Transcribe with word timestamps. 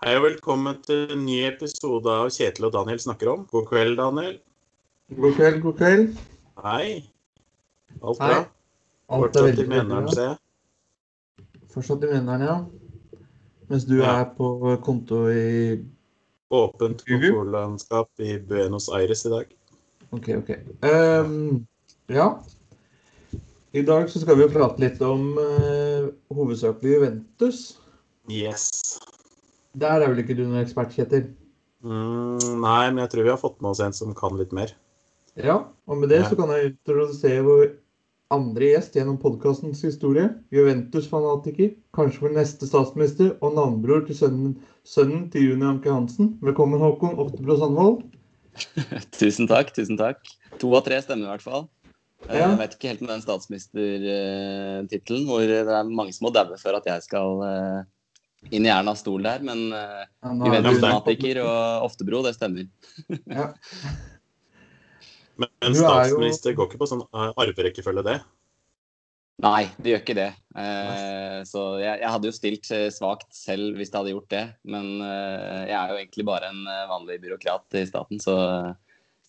Hei 0.00 0.14
og 0.16 0.22
velkommen 0.24 0.78
til 0.80 1.10
en 1.12 1.26
ny 1.26 1.34
episode 1.44 2.08
av 2.08 2.30
Kjetil 2.32 2.64
og 2.68 2.72
Daniel 2.72 3.00
snakker 3.02 3.28
om. 3.34 3.42
God 3.50 3.66
kveld, 3.68 3.98
Daniel. 3.98 4.38
God 5.12 5.34
kveld, 5.36 5.58
god 5.60 5.76
kveld. 5.76 6.06
Hei. 6.64 6.86
Alt 8.00 8.22
Hei. 8.22 8.30
bra? 8.30 8.38
Er 9.10 9.20
Fortsatt 9.24 9.60
i 9.60 9.66
Mjøndalen, 9.68 10.08
ser 10.14 10.24
jeg. 10.30 11.44
Fortsatt 11.74 12.06
i 12.06 12.12
Mjøndalen, 12.14 12.46
ja. 12.48 12.56
Mens 13.68 13.84
du 13.90 13.94
Ja. 13.98 14.14
er 14.22 14.30
på 14.38 14.48
konto 14.86 15.20
i 15.28 15.84
Åpent 16.50 17.04
kontorlandskap 17.06 18.08
i 18.24 18.38
Buenos 18.38 18.88
Aires 18.88 19.26
i 19.26 19.28
dag. 19.30 19.52
OK, 20.16 20.28
OK. 20.40 20.50
Um, 20.82 21.66
ja. 22.08 22.30
I 23.72 23.82
dag 23.82 24.08
så 24.10 24.18
skal 24.24 24.36
vi 24.36 24.48
jo 24.48 24.48
prate 24.56 24.80
litt 24.80 25.02
om 25.02 25.36
uh, 25.38 26.08
hovedsakelig 26.34 26.96
Juventus. 26.96 27.78
Yes. 28.30 28.70
Der 29.78 30.02
er 30.02 30.08
vel 30.10 30.18
ikke 30.24 30.34
du 30.36 30.42
noen 30.46 30.62
ekspert, 30.64 30.90
Kjetil? 30.96 31.28
Mm, 31.84 32.38
nei, 32.60 32.90
men 32.90 32.98
jeg 33.04 33.10
tror 33.12 33.24
vi 33.24 33.30
har 33.32 33.38
fått 33.40 33.60
med 33.62 33.70
oss 33.70 33.80
en 33.84 33.94
som 33.96 34.14
kan 34.18 34.34
litt 34.38 34.52
mer. 34.56 34.70
Ja, 35.38 35.60
og 35.88 35.96
med 36.00 36.08
det 36.10 36.22
Ja. 36.24 36.28
så 36.28 36.36
kan 36.36 36.48
jeg 36.50 36.72
introdusere 36.74 37.44
vår 37.46 37.70
andre 38.30 38.64
gjest 38.74 38.94
gjennom 38.98 39.18
podkastens 39.22 39.80
historie. 39.82 40.26
Juventus-fanatiker, 40.52 41.72
kanskje 41.94 42.20
vår 42.26 42.34
neste 42.36 42.66
statsminister 42.66 43.36
og 43.40 43.54
navnebror 43.54 44.04
til 44.06 44.16
sønnen, 44.18 44.56
sønnen 44.84 45.30
til 45.30 45.42
Juni 45.50 45.64
Anke 45.66 45.90
Hansen. 45.90 46.34
Velkommen, 46.42 46.80
Håkon 46.82 47.16
Oftebro 47.18 47.56
Sandvold. 47.58 48.02
Tusen 49.18 49.46
takk. 49.48 49.72
tusen 49.74 49.96
takk. 49.98 50.18
To 50.58 50.74
av 50.74 50.84
tre 50.84 50.98
stemmer 51.02 51.26
i 51.30 51.34
hvert 51.36 51.42
fall. 51.46 51.68
Eh, 52.28 52.36
Ja. 52.36 52.48
Jeg 52.50 52.58
vet 52.58 52.74
ikke 52.76 52.88
helt 52.90 53.00
med 53.00 53.10
den 53.14 53.22
statsministertittelen, 53.24 55.24
hvor 55.26 55.40
det 55.46 55.62
er 55.64 55.84
mange 55.88 56.12
som 56.12 56.26
må 56.26 56.32
daue 56.34 56.58
før 56.60 56.76
at 56.76 56.84
jeg 56.90 57.02
skal 57.06 57.40
eh, 57.46 57.84
inn 58.48 58.64
i 58.64 58.72
Ernas 58.72 59.02
stol 59.04 59.22
der. 59.26 59.44
Men 59.44 59.66
uh, 59.74 60.00
Ja, 60.24 60.32
vi 60.32 60.48
vet 60.48 60.64
jo 60.64 60.72
Juventus-fanatiker 60.72 61.42
og 61.44 61.88
Oftebro, 61.90 62.22
det 62.26 62.36
stemmer. 62.38 62.68
Ja. 63.40 63.52
Men 65.40 65.48
en 65.64 65.72
Du 65.72 65.78
er 65.80 65.84
jo- 65.84 66.18
statsminister 66.18 66.52
går 66.56 66.68
ikke 66.68 66.80
på 66.82 66.88
sånn 66.90 67.00
eh, 67.06 67.30
arverekkefølge, 67.40 68.02
det. 68.04 68.18
Nei, 69.40 69.70
det 69.80 69.88
gjør 69.94 70.02
ikke 70.02 70.16
det. 70.18 70.26
Eh, 70.60 71.38
så 71.48 71.62
jeg, 71.80 72.00
jeg 72.02 72.10
hadde 72.12 72.28
jo 72.28 72.34
stilt 72.36 72.68
eh, 72.76 72.90
svakt 72.92 73.30
selv 73.32 73.78
hvis 73.80 73.88
det 73.88 73.96
hadde 73.96 74.12
gjort 74.12 74.28
det. 74.34 74.42
Men 74.68 74.90
eh, 75.00 75.62
jeg 75.70 75.76
er 75.78 75.94
jo 75.94 76.00
egentlig 76.02 76.26
bare 76.28 76.50
en 76.52 76.60
vanlig 76.90 77.16
byråkrat 77.22 77.78
i 77.80 77.86
staten, 77.88 78.20
så 78.20 78.34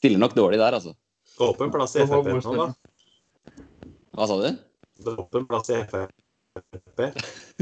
stiller 0.02 0.19
nok 0.19 0.36
dårlig 0.36 0.59
der, 0.59 0.75
altså. 0.81 0.91
Åpen 1.47 1.71
plass 1.71 1.95
i 1.95 2.03
Frp 2.03 2.27
nå, 2.27 2.58
da. 2.59 2.67
Hva 4.19 4.27
sa 4.27 4.36
du? 4.41 4.49
Det 4.99 5.14
er 5.14 5.21
åpen 5.23 5.47
plass 5.47 5.71
i 5.71 5.80
Frp. 5.88 6.11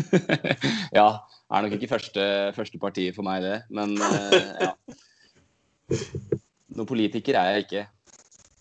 ja, 0.98 1.06
er 1.50 1.66
nok 1.66 1.76
ikke 1.78 1.90
første, 1.90 2.26
første 2.56 2.82
partiet 2.82 3.16
for 3.16 3.26
meg, 3.26 3.42
det. 3.46 3.58
Men 3.74 3.96
eh, 3.98 4.68
ja. 4.68 4.74
Noen 6.78 6.90
politiker 6.90 7.38
er 7.40 7.56
jeg 7.56 7.66
ikke. 7.66 7.86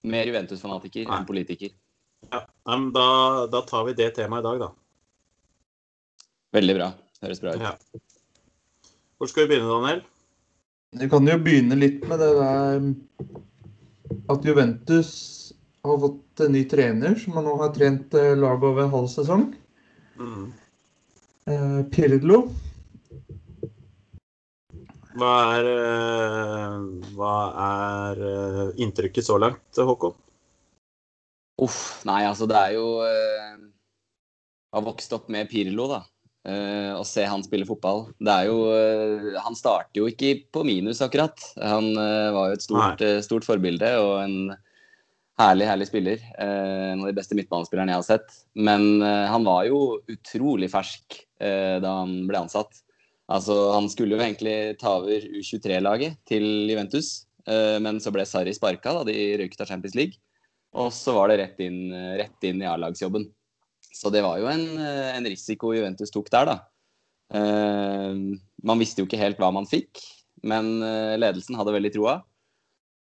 Mer 0.08 0.28
Juventus-fanatiker 0.30 1.08
enn 1.10 1.26
politiker. 1.28 1.74
Ja, 2.32 2.44
men 2.70 2.88
da, 2.94 3.08
da 3.52 3.62
tar 3.68 3.84
vi 3.88 3.96
det 3.98 4.12
temaet 4.16 4.44
i 4.44 4.48
dag, 4.48 4.62
da. 4.62 4.70
Veldig 6.56 6.76
bra. 6.78 6.92
Høres 7.24 7.42
bra 7.42 7.54
ut. 7.56 7.66
Ja. 7.66 7.74
Hvor 9.18 9.30
skal 9.30 9.44
vi 9.44 9.52
begynne, 9.52 9.68
Daniel? 9.74 10.02
Du 10.96 11.04
kan 11.12 11.28
jo 11.28 11.36
begynne 11.44 11.76
litt 11.76 12.06
med 12.08 12.22
det 12.22 12.30
der 12.38 12.86
at 14.32 14.46
Juventus 14.46 15.10
har 15.84 15.98
fått 16.00 16.42
en 16.44 16.54
ny 16.56 16.62
trener 16.68 17.16
som 17.20 17.36
nå 17.44 17.56
har 17.60 17.74
trent 17.76 18.14
eh, 18.16 18.32
laget 18.38 18.64
over 18.70 18.86
en 18.86 18.94
halv 18.94 19.10
sesong. 19.12 19.44
Mm. 20.16 20.46
Eh, 21.52 21.80
Pirlo. 21.92 22.40
Hva 25.18 25.32
er, 25.56 25.68
eh, 25.72 26.76
hva 27.16 27.36
er 27.64 28.20
eh, 28.28 28.60
inntrykket 28.84 29.26
så 29.26 29.38
langt, 29.40 29.66
Håkon? 29.74 30.14
Uff, 31.58 31.80
nei, 32.06 32.22
altså 32.28 32.46
det 32.46 32.54
er 32.54 32.76
jo 32.76 32.84
Jeg 33.02 33.56
Har 34.76 34.84
vokst 34.86 35.14
opp 35.16 35.26
med 35.32 35.48
Pirlo, 35.50 35.88
da. 35.90 36.04
Å 36.48 37.02
se 37.04 37.24
han 37.26 37.42
spille 37.44 37.66
fotball. 37.66 38.06
Det 38.22 38.30
er 38.30 38.46
jo 38.46 38.60
eh, 38.72 39.34
Han 39.42 39.58
starter 39.58 40.00
jo 40.00 40.06
ikke 40.08 40.46
på 40.54 40.62
minus, 40.64 41.02
akkurat. 41.04 41.34
Han 41.58 41.90
eh, 41.98 42.30
var 42.36 42.52
jo 42.52 42.56
et 42.56 42.64
stort, 42.64 43.02
eh, 43.04 43.18
stort 43.26 43.48
forbilde 43.48 43.90
og 44.00 44.14
en 44.22 44.38
herlig, 45.38 45.68
herlig 45.70 45.88
spiller. 45.88 46.22
Eh, 46.38 46.92
en 46.92 47.02
av 47.02 47.10
de 47.10 47.16
beste 47.16 47.36
midtbanespillerne 47.38 47.94
jeg 47.94 48.02
har 48.02 48.08
sett. 48.08 48.38
Men 48.58 49.02
eh, 49.02 49.26
han 49.30 49.46
var 49.46 49.66
jo 49.68 49.98
utrolig 50.10 50.70
fersk 50.72 51.20
eh, 51.40 51.78
da 51.82 51.98
han 52.00 52.20
ble 52.30 52.44
ansatt. 52.46 52.82
Altså, 53.28 53.54
Han 53.76 53.88
skulle 53.92 54.16
jo 54.16 54.24
egentlig 54.24 54.78
ta 54.80 54.96
over 55.02 55.26
U23-laget 55.40 56.16
til 56.28 56.44
Juventus, 56.70 57.26
eh, 57.48 57.76
men 57.84 58.00
så 58.00 58.12
ble 58.14 58.24
Sarri 58.28 58.54
sparka 58.56 58.94
da 58.96 59.04
de 59.08 59.16
røyk 59.42 59.58
av 59.60 59.68
Champions 59.68 59.96
League. 59.98 60.16
Og 60.78 60.90
så 60.92 61.14
var 61.16 61.30
det 61.30 61.38
rett 61.42 61.60
inn, 61.64 61.92
rett 62.20 62.48
inn 62.48 62.62
i 62.62 62.68
A-lagsjobben. 62.68 63.26
Så 63.88 64.12
det 64.12 64.22
var 64.24 64.38
jo 64.40 64.48
en, 64.50 64.64
eh, 64.80 65.16
en 65.16 65.28
risiko 65.28 65.74
Juventus 65.76 66.12
tok 66.14 66.30
der, 66.32 66.52
da. 66.52 66.56
Eh, 67.34 68.14
man 68.64 68.80
visste 68.80 69.02
jo 69.02 69.08
ikke 69.08 69.20
helt 69.20 69.40
hva 69.40 69.52
man 69.52 69.68
fikk, 69.68 70.00
men 70.42 70.78
ledelsen 71.18 71.56
hadde 71.58 71.74
veldig 71.74 71.92
troa. 71.96 72.20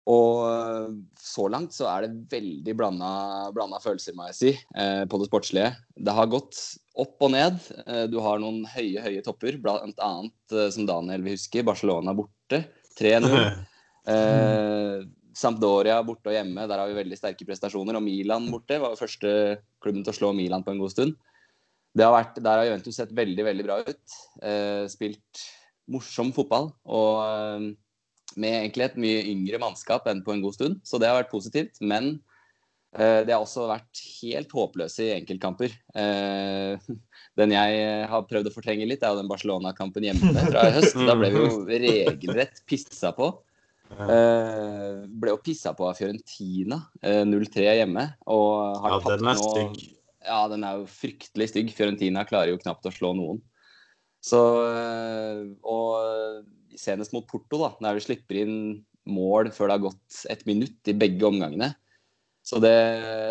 Og 0.06 0.42
eh, 0.46 0.90
så 1.18 1.48
langt 1.50 1.74
så 1.74 1.88
er 1.90 2.06
det 2.06 2.26
veldig 2.30 2.74
blanda, 2.78 3.80
følelser, 3.82 4.14
må 4.14 4.28
jeg 4.30 4.38
si, 4.38 4.52
eh, 4.78 5.02
på 5.10 5.18
det 5.18 5.28
sportslige. 5.30 5.72
Det 5.98 6.14
har 6.14 6.30
gått 6.30 6.60
opp 6.96 7.26
og 7.26 7.32
ned. 7.34 7.58
Eh, 7.84 8.04
du 8.12 8.20
har 8.22 8.38
noen 8.42 8.62
høye, 8.70 9.02
høye 9.02 9.24
topper, 9.26 9.58
blant 9.62 9.98
annet, 9.98 10.58
som 10.74 10.86
Daniel 10.88 11.26
vil 11.26 11.34
huske, 11.34 11.66
Barcelona 11.66 12.14
borte. 12.16 12.64
3-0. 13.00 13.32
Eh, 14.06 15.00
Sampdoria 15.34 15.96
borte 16.06 16.30
og 16.30 16.36
hjemme, 16.36 16.62
der 16.70 16.78
har 16.78 16.86
vi 16.86 16.94
veldig 16.94 17.16
sterke 17.18 17.42
prestasjoner. 17.48 17.96
Og 17.98 18.04
Milan 18.04 18.44
borte 18.52 18.78
var 18.78 18.92
jo 18.92 19.00
første 19.00 19.32
klubben 19.82 20.04
til 20.06 20.12
å 20.12 20.16
slå 20.16 20.30
Milan 20.30 20.62
på 20.62 20.70
en 20.70 20.78
god 20.78 20.92
stund. 20.94 21.16
Det 21.96 22.04
har 22.06 22.14
vært, 22.14 22.38
der 22.38 22.60
har 22.60 22.68
Juventus 22.68 23.00
sett 23.00 23.10
veldig 23.16 23.46
veldig 23.48 23.66
bra 23.66 23.80
ut. 23.82 24.16
Eh, 24.46 24.84
spilt 24.92 25.42
morsom 25.90 26.30
fotball. 26.36 26.70
Og 26.86 27.66
med 28.36 28.52
egentlig 28.60 28.84
et 28.90 28.98
mye 29.00 29.24
yngre 29.32 29.60
mannskap 29.62 30.06
enn 30.10 30.22
på 30.24 30.34
en 30.34 30.42
god 30.44 30.56
stund. 30.58 30.80
Så 30.84 31.00
det 31.00 31.08
har 31.08 31.18
vært 31.22 31.32
positivt. 31.32 31.80
Men 31.80 32.18
eh, 32.96 33.22
det 33.26 33.32
har 33.32 33.42
også 33.42 33.66
vært 33.70 34.02
helt 34.20 34.52
håpløse 34.52 35.06
i 35.06 35.14
enkeltkamper. 35.16 35.72
Eh, 35.96 36.86
den 37.40 37.56
jeg 37.56 38.06
har 38.12 38.28
prøvd 38.28 38.50
å 38.50 38.54
fortrenge 38.54 38.88
litt, 38.88 39.02
er 39.04 39.14
jo 39.14 39.22
den 39.22 39.32
Barcelona-kampen 39.32 40.06
hjemme 40.08 40.32
fra 40.50 40.68
i 40.68 40.76
høst. 40.78 40.96
Da 41.08 41.16
ble 41.18 41.32
vi 41.34 41.42
jo 41.42 41.64
regelrett 41.72 42.62
pissa 42.68 43.12
på. 43.16 43.32
Eh, 43.86 45.04
ble 45.06 45.30
jo 45.30 45.42
pissa 45.44 45.72
på 45.78 45.86
av 45.88 45.98
Fiorentina, 45.98 46.80
eh, 47.02 47.22
0-3 47.28 47.68
hjemme. 47.80 48.08
Og 48.26 48.80
har 48.82 48.96
Ja, 48.96 49.02
tatt 49.04 49.20
den 49.20 49.28
er 49.30 49.40
stygg. 49.40 49.84
Ja, 50.26 50.40
den 50.50 50.64
er 50.66 50.80
jo 50.80 50.88
fryktelig 50.90 51.52
stygg. 51.52 51.70
Fiorentina 51.76 52.24
klarer 52.26 52.50
jo 52.50 52.58
knapt 52.58 52.88
å 52.88 52.92
slå 52.94 53.12
noen. 53.14 53.40
Så 54.26 54.40
eh, 54.66 55.44
Og 55.62 56.42
senest 56.78 57.14
mot 57.16 57.26
Porto, 57.28 57.58
da, 57.62 57.72
der 57.82 57.96
vi 57.98 58.04
slipper 58.04 58.42
inn 58.42 58.56
mål 59.06 59.52
før 59.54 59.70
det 59.70 59.76
har 59.76 59.84
gått 59.86 60.22
et 60.32 60.46
minutt 60.48 60.90
i 60.90 60.96
begge 60.98 61.26
omgangene. 61.28 61.72
Så 62.46 62.60
det, 62.62 62.76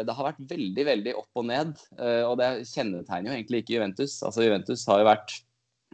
det 0.07 0.11
har 0.15 0.27
vært 0.27 0.41
veldig, 0.49 0.85
veldig 0.89 1.13
opp 1.15 1.39
og 1.39 1.45
ned. 1.47 1.75
eh, 1.99 2.23
Og 2.27 2.35
det 2.39 2.65
kjennetegner 2.67 3.31
jo 3.31 3.35
egentlig 3.37 3.61
ikke 3.63 3.77
Juventus. 3.77 4.17
Altså 4.27 4.43
Juventus 4.43 4.83
har 4.89 4.99
jo 4.99 5.07
vært 5.07 5.35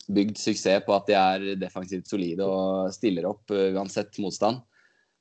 bygd 0.10 0.40
suksess 0.42 0.82
på 0.88 0.96
at 0.96 1.10
de 1.10 1.18
er 1.20 1.46
defensivt 1.62 2.10
solide 2.10 2.48
og 2.48 2.90
stiller 2.96 3.28
opp 3.30 3.54
eh, 3.54 3.70
uansett 3.78 4.18
motstand. 4.24 4.64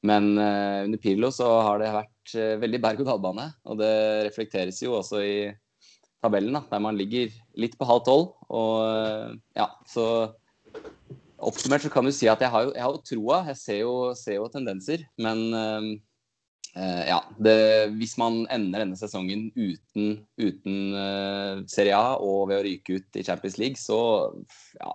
Men 0.09 0.33
eh, 0.41 0.87
under 0.87 1.01
Pirlo 1.03 1.29
så 1.35 1.51
har 1.67 1.83
det 1.83 1.93
vært 1.93 2.37
veldig 2.63 2.81
berg-og-dal-bane. 2.87 3.51
Og 3.69 3.81
det 3.83 3.93
reflekteres 4.31 4.81
jo 4.81 4.97
også 4.97 5.21
i 5.21 5.37
tabellen, 6.25 6.57
da, 6.57 6.65
der 6.73 6.81
man 6.85 6.97
ligger 6.97 7.29
litt 7.61 7.77
på 7.77 7.89
halv 7.89 8.05
tolv. 8.09 8.33
Og 8.49 9.37
ja, 9.57 9.69
så 9.89 10.07
oppsummert 11.47 11.85
så 11.85 11.91
kan 11.93 12.07
du 12.07 12.13
si 12.15 12.29
at 12.31 12.41
jeg 12.45 12.53
har 12.53 12.69
jo, 12.69 12.73
jeg 12.77 12.85
har 12.85 12.95
jo 12.95 13.03
troa. 13.07 13.41
Jeg 13.51 13.59
ser 13.61 13.79
jo, 13.83 13.95
ser 14.19 14.39
jo 14.39 14.49
tendenser. 14.53 15.05
Men 15.21 15.43
eh, 15.57 15.89
eh, 16.77 17.05
ja, 17.11 17.21
det, 17.43 17.57
hvis 17.99 18.17
man 18.21 18.43
ender 18.53 18.85
denne 18.85 18.99
sesongen 19.01 19.49
uten, 19.57 20.19
uten 20.41 20.81
eh, 21.01 21.63
Serie 21.71 21.97
A 21.99 22.17
og 22.19 22.49
ved 22.51 22.61
å 22.61 22.67
ryke 22.67 22.99
ut 23.01 23.21
i 23.21 23.25
Champions 23.27 23.61
League, 23.63 23.81
så 23.81 24.01
ja, 24.81 24.93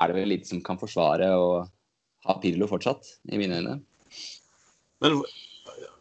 er 0.00 0.12
det 0.12 0.18
vel 0.20 0.32
lite 0.34 0.50
som 0.50 0.62
kan 0.64 0.80
forsvare 0.80 1.32
å 1.36 1.48
ha 2.26 2.38
Pirlo 2.42 2.66
fortsatt, 2.70 3.06
i 3.30 3.38
mine 3.38 3.60
øyne. 3.60 3.80
Men 5.04 5.20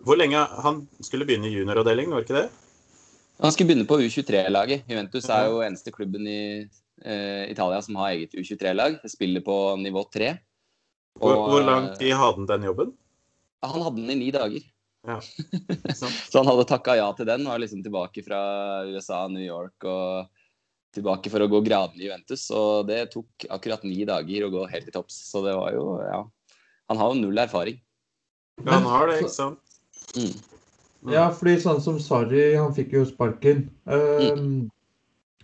hvor- 0.06 0.18
lenge 0.18 0.40
Han 0.64 0.88
skulle 1.04 1.26
begynne 1.28 1.50
i 1.50 1.54
junioravdelingen, 1.58 2.14
var 2.14 2.24
det 2.24 2.30
ikke 2.30 2.42
det? 2.42 2.50
Han 3.44 3.52
skulle 3.52 3.68
begynne 3.68 3.88
på 3.90 4.00
U23-laget. 4.00 4.86
Juventus 4.88 5.28
er 5.30 5.50
jo 5.50 5.62
eneste 5.66 5.92
klubben 5.92 6.28
i 6.28 6.42
Italia 7.04 7.82
som 7.84 7.98
har 8.00 8.14
eget 8.16 8.36
U23-lag. 8.38 9.02
Spiller 9.10 9.44
på 9.46 9.56
nivå 9.82 10.06
3. 10.14 10.36
Hvor, 11.20 11.36
hvor 11.50 11.64
lang 11.64 11.90
eh, 11.90 11.98
tid 12.00 12.16
hadde 12.16 12.42
han 12.42 12.48
den 12.50 12.70
jobben? 12.70 12.96
Han 13.66 13.84
hadde 13.86 14.02
den 14.02 14.16
i 14.16 14.18
ni 14.20 14.32
dager. 14.36 14.64
Ja. 15.08 15.20
Så 16.30 16.40
han 16.40 16.50
hadde 16.50 16.68
takka 16.70 16.98
ja 17.00 17.08
til 17.16 17.30
den. 17.30 17.46
Var 17.48 17.62
liksom 17.64 17.84
tilbake 17.86 18.24
fra 18.26 18.40
USA, 18.90 19.26
New 19.32 19.44
York 19.44 19.88
og 19.88 20.32
tilbake 20.96 21.32
for 21.32 21.44
å 21.44 21.50
gå 21.52 21.62
gradene 21.66 22.04
i 22.04 22.08
Juventus. 22.10 22.48
Og 22.56 22.90
det 22.90 23.06
tok 23.16 23.48
akkurat 23.52 23.86
ni 23.88 24.04
dager 24.08 24.48
å 24.48 24.52
gå 24.54 24.66
helt 24.72 24.90
til 24.90 24.96
topps. 24.96 25.20
Så 25.32 25.44
det 25.46 25.56
var 25.58 25.76
jo 25.76 26.00
Ja. 26.04 26.24
Han 26.92 27.00
har 27.02 27.14
jo 27.14 27.22
null 27.24 27.40
erfaring. 27.42 27.80
Ja, 28.62 28.76
han 28.76 28.84
har 28.86 29.08
det, 29.10 29.16
ikke 29.24 29.34
sant? 29.34 29.80
Mm. 30.14 30.36
Ja, 31.10 31.24
fordi 31.34 31.56
sånn 31.64 31.80
som 31.82 31.98
Sarri, 32.02 32.54
han 32.54 32.76
fikk 32.78 32.94
jo 32.94 33.02
sparken. 33.10 33.64
Um, 33.90 34.68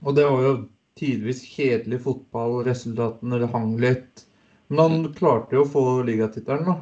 og 0.05 0.13
det 0.17 0.27
var 0.29 0.45
jo 0.45 0.51
tidvis 0.99 1.43
kjedelig 1.47 2.01
fotball, 2.05 2.61
resultatene 2.67 3.47
hang 3.51 3.75
litt. 3.81 4.25
Men 4.71 4.79
han 4.79 5.13
klarte 5.13 5.55
jo 5.57 5.65
å 5.65 5.69
få 5.69 5.83
ligatittelen, 6.07 6.65
da. 6.67 6.77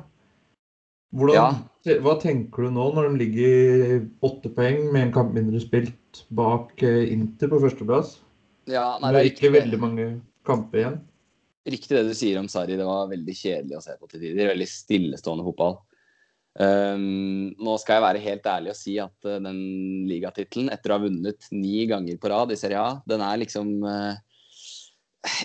Hvordan, 1.16 1.36
Ja. 1.86 1.96
Hva 2.04 2.14
tenker 2.22 2.68
du 2.68 2.74
nå, 2.76 2.90
når 2.94 3.08
de 3.10 3.20
ligger 3.24 4.10
åtte 4.22 4.50
poeng 4.54 4.92
med 4.94 5.08
en 5.08 5.14
kamp 5.16 5.32
mindre 5.34 5.62
spilt 5.64 6.26
bak 6.36 6.84
eh, 6.84 7.08
Inter 7.14 7.50
på 7.50 7.62
førsteplass? 7.64 8.18
Ja, 8.70 9.00
nei, 9.02 9.14
Det 9.14 9.20
er 9.20 9.24
er 9.24 9.30
ikke 9.32 9.54
veldig 9.56 9.80
mange 9.80 10.08
kamper 10.46 10.78
igjen. 10.84 11.00
riktig 11.66 11.96
det 11.98 12.04
du 12.10 12.14
sier 12.14 12.38
om 12.38 12.48
Sarri. 12.52 12.76
Det 12.78 12.86
var 12.86 13.08
veldig 13.10 13.34
kjedelig 13.34 13.78
å 13.78 13.82
se 13.82 13.96
på 13.98 14.10
til 14.12 14.22
tider. 14.22 14.52
Veldig 14.52 14.68
stillestående 14.70 15.46
fotball. 15.48 15.80
Um, 16.60 17.52
nå 17.62 17.76
skal 17.80 18.00
jeg 18.00 18.04
være 18.04 18.24
helt 18.24 18.48
ærlig 18.50 18.72
og 18.74 18.80
si 18.80 18.96
at 19.00 19.28
uh, 19.28 19.38
den 19.44 19.60
ligatittelen, 20.10 20.72
etter 20.74 20.92
å 20.92 20.98
ha 20.98 21.04
vunnet 21.06 21.46
ni 21.54 21.86
ganger 21.88 22.18
på 22.20 22.32
rad 22.34 22.52
i 22.52 22.58
Serie 22.60 22.82
A, 22.82 22.98
den 23.08 23.22
er 23.24 23.40
liksom 23.40 23.70
uh, 23.86 24.18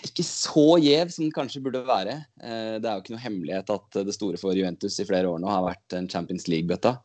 ikke 0.00 0.24
så 0.26 0.78
gjev 0.82 1.12
som 1.12 1.26
den 1.26 1.34
kanskje 1.34 1.62
burde 1.62 1.84
være. 1.86 2.16
Uh, 2.40 2.80
det 2.80 2.88
er 2.88 2.96
jo 2.96 3.04
ikke 3.04 3.14
noe 3.14 3.26
hemmelighet 3.26 3.74
at 3.76 4.00
det 4.08 4.16
store 4.16 4.40
for 4.40 4.56
Juventus 4.56 4.96
i 4.98 5.06
flere 5.06 5.30
år 5.30 5.42
nå 5.42 5.50
har 5.52 5.66
vært 5.68 5.98
en 5.98 6.08
Champions 6.10 6.48
League-bøtta. 6.50 6.96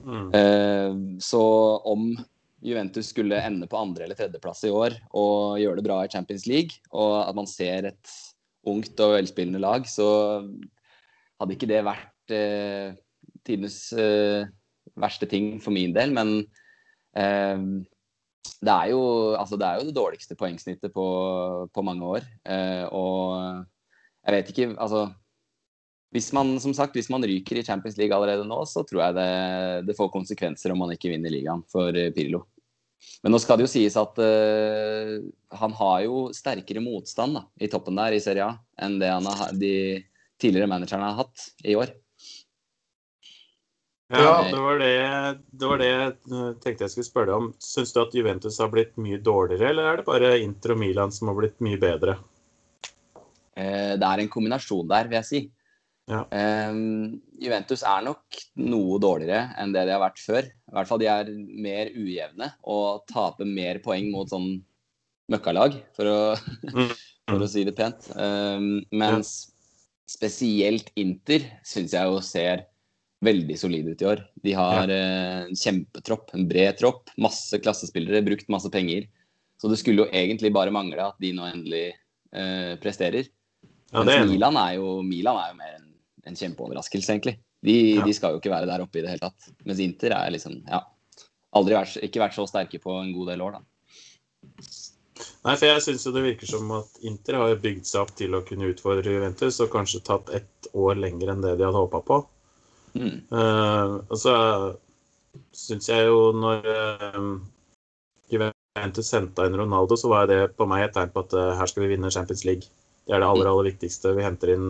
Mm. 0.00 0.28
Eh, 0.34 1.18
Så 1.20 1.42
om 1.84 2.16
Juventus 2.62 3.10
skulle 3.12 3.42
ende 3.42 3.66
på 3.66 3.76
andre- 3.76 4.04
eller 4.04 4.16
tredjeplass 4.16 4.64
i 4.64 4.70
år 4.70 4.94
og 5.12 5.58
gjøre 5.60 5.76
det 5.76 5.84
bra 5.84 5.98
i 6.04 6.08
Champions 6.08 6.46
League, 6.46 6.78
og 6.92 7.28
at 7.28 7.34
man 7.36 7.46
ser 7.46 7.90
et 7.90 8.14
ungt 8.64 9.00
og 9.00 9.16
velspillende 9.18 9.60
lag, 9.60 9.84
så 9.84 10.48
hadde 11.40 11.56
ikke 11.56 11.68
det 11.68 11.82
vært 11.84 12.36
tidenes 13.46 13.78
eh, 13.92 14.44
verste 14.98 15.28
ting 15.30 15.56
for 15.62 15.74
min 15.74 15.94
del. 15.96 16.14
Men 16.14 16.34
eh, 17.16 17.64
det, 18.60 18.74
er 18.74 18.92
jo, 18.92 19.02
altså 19.38 19.58
det 19.60 19.68
er 19.68 19.80
jo 19.80 19.88
det 19.88 19.96
dårligste 19.96 20.38
poengsnittet 20.38 20.94
på, 20.94 21.06
på 21.72 21.86
mange 21.86 22.14
år. 22.18 22.30
Eh, 22.44 22.86
og 22.90 23.66
jeg 24.22 24.36
vet 24.36 24.54
ikke 24.54 24.70
Altså 24.76 25.08
hvis 26.12 26.28
man, 26.36 26.58
som 26.60 26.74
sagt, 26.76 26.96
hvis 26.96 27.08
man 27.08 27.24
ryker 27.24 27.56
i 27.56 27.64
Champions 27.64 27.96
League 27.96 28.12
allerede 28.12 28.44
nå, 28.44 28.58
så 28.68 28.84
tror 28.84 29.00
jeg 29.06 29.16
det, 29.16 29.28
det 29.88 29.96
får 29.96 30.12
konsekvenser 30.12 30.74
om 30.74 30.82
man 30.84 30.92
ikke 30.92 31.08
vinner 31.08 31.32
ligaen 31.32 31.64
for 31.72 31.88
eh, 31.96 32.12
Pirlo. 32.12 32.44
Men 33.24 33.32
nå 33.34 33.40
skal 33.42 33.58
det 33.58 33.64
jo 33.66 33.72
sies 33.72 33.96
at 33.98 34.18
uh, 34.22 35.16
han 35.58 35.72
har 35.74 35.96
jo 36.04 36.18
sterkere 36.36 36.82
motstand 36.84 37.34
da, 37.34 37.42
i 37.58 37.66
toppen 37.70 37.98
der 37.98 38.14
i 38.14 38.20
Serie 38.22 38.46
A 38.46 38.84
enn 38.84 39.00
det 39.00 39.08
han 39.10 39.26
har, 39.26 39.56
de 39.58 39.72
tidligere 40.38 40.70
managerne 40.70 41.08
har 41.08 41.24
hatt 41.24 41.48
i 41.66 41.74
år. 41.78 41.90
Ja, 44.12 44.32
det 44.44 44.60
var 44.60 44.78
det, 44.82 44.90
det 45.56 45.68
var 45.70 45.80
det 45.80 45.88
jeg 45.88 46.12
tenkte 46.60 46.84
jeg 46.84 46.92
skulle 46.92 47.08
spørre 47.08 47.30
deg 47.30 47.38
om. 47.38 47.48
Syns 47.62 47.94
du 47.94 48.00
at 48.02 48.14
Juventus 48.16 48.58
har 48.60 48.68
blitt 48.72 48.92
mye 49.00 49.20
dårligere, 49.24 49.70
eller 49.72 49.88
er 49.88 50.00
det 50.00 50.06
bare 50.08 50.32
Inter 50.42 50.74
og 50.74 50.80
Milan 50.82 51.14
som 51.14 51.30
har 51.30 51.38
blitt 51.38 51.62
mye 51.64 51.80
bedre? 51.80 52.18
Eh, 53.56 53.94
det 54.00 54.08
er 54.08 54.22
en 54.22 54.30
kombinasjon 54.32 54.88
der, 54.90 55.08
vil 55.08 55.18
jeg 55.20 55.28
si. 55.28 55.40
Ja. 56.10 56.24
Eh, 56.34 56.74
Juventus 57.44 57.84
er 57.86 58.04
nok 58.08 58.40
noe 58.60 58.98
dårligere 59.00 59.54
enn 59.62 59.72
det 59.72 59.86
de 59.88 59.94
har 59.94 60.02
vært 60.02 60.20
før. 60.20 60.48
I 60.50 60.76
hvert 60.76 60.90
fall 60.90 61.00
de 61.00 61.08
er 61.12 61.30
mer 61.68 61.92
ujevne 61.94 62.50
og 62.68 63.06
taper 63.12 63.48
mer 63.48 63.80
poeng 63.84 64.10
mot 64.12 64.28
sånn 64.28 64.58
møkkalag, 65.32 65.78
for 65.96 66.10
å, 66.10 66.20
Mm. 66.72 66.92
for 67.30 67.46
å 67.46 67.48
si 67.48 67.64
det 67.64 67.76
pent. 67.78 68.10
Eh, 68.12 68.68
mens 68.92 69.32
spesielt 70.10 70.90
Inter 71.00 71.46
syns 71.64 71.94
jeg 71.94 72.10
jo 72.10 72.20
ser 72.20 72.66
veldig 73.22 73.56
solide 73.58 73.94
ut 73.94 74.02
i 74.02 74.08
år. 74.08 74.22
De 74.42 74.54
har 74.58 74.90
ja. 74.90 74.96
en 75.46 75.58
kjempetropp, 75.58 76.32
en 76.36 76.46
bred 76.50 76.78
tropp, 76.80 77.12
masse 77.22 77.58
klassespillere, 77.62 78.24
brukt 78.26 78.50
masse 78.52 78.70
penger. 78.72 79.06
Så 79.62 79.70
det 79.70 79.78
skulle 79.78 80.04
jo 80.04 80.10
egentlig 80.10 80.50
bare 80.54 80.74
mangle 80.74 81.04
at 81.06 81.18
de 81.22 81.30
nå 81.36 81.46
endelig 81.46 81.84
eh, 82.34 82.74
presterer. 82.82 83.28
Ja, 83.92 84.02
Mens. 84.02 84.30
Milan 84.30 84.58
er 84.58 84.78
jo, 84.80 84.96
Milan 85.06 85.38
er 85.38 85.52
jo 85.52 85.58
mer 85.60 85.76
en, 85.76 85.90
en 86.26 86.38
kjempeoverraskelse, 86.38 87.14
egentlig. 87.14 87.36
De, 87.62 87.76
Ja. 87.94 88.02
de 88.02 88.14
skal 88.16 88.34
jo 88.34 88.40
ikke 88.40 88.50
være 88.50 88.66
der 88.66 88.82
oppe 88.82 88.98
i 88.98 89.04
det 89.04 89.12
hele 89.12 89.22
tatt. 89.28 89.52
Mens 89.68 89.82
Inter 89.84 90.16
er 90.16 90.34
liksom, 90.34 90.64
ja 90.66 90.82
Aldri 91.52 91.76
vært, 91.76 91.98
ikke 92.00 92.22
vært 92.22 92.32
så 92.32 92.46
sterke 92.48 92.78
på 92.80 92.94
en 92.96 93.10
god 93.12 93.28
del 93.28 93.42
år, 93.44 93.58
da. 93.58 93.60
Nei, 95.44 95.52
for 95.52 95.66
jeg 95.68 95.82
syns 95.84 96.06
det 96.14 96.22
virker 96.24 96.48
som 96.48 96.70
at 96.78 97.02
Inter 97.06 97.36
har 97.38 97.58
bygd 97.60 97.84
seg 97.86 98.06
opp 98.06 98.14
til 98.18 98.34
å 98.34 98.40
kunne 98.46 98.70
utfordre 98.72 99.12
Juventus, 99.12 99.60
og 99.60 99.68
kanskje 99.74 100.00
tatt 100.06 100.32
ett 100.32 100.70
år 100.72 100.96
lenger 100.98 101.34
enn 101.34 101.44
det 101.44 101.58
de 101.60 101.66
hadde 101.68 101.82
håpa 101.82 102.00
på. 102.08 102.22
Mm. 102.92 103.18
Uh, 103.32 104.00
og 104.08 104.18
så 104.20 104.34
syns 105.56 105.88
jeg 105.88 106.08
jo 106.08 106.30
når 106.36 106.66
eh, 106.68 107.20
Juventus 108.32 109.12
henta 109.14 109.46
inn 109.48 109.58
Ronaldo, 109.58 109.96
så 110.00 110.10
var 110.12 110.28
det 110.30 110.40
på 110.58 110.66
meg 110.68 110.86
et 110.86 110.96
tegn 110.96 111.12
på 111.12 111.24
at 111.26 111.36
eh, 111.36 111.52
her 111.58 111.70
skal 111.70 111.84
vi 111.84 111.92
vinne 111.94 112.12
Champions 112.12 112.44
League. 112.48 112.68
Det 113.06 113.16
er 113.16 113.22
det 113.22 113.28
aller, 113.28 113.48
aller 113.50 113.70
viktigste. 113.70 114.14
Vi 114.16 114.24
henter 114.24 114.52
inn 114.54 114.66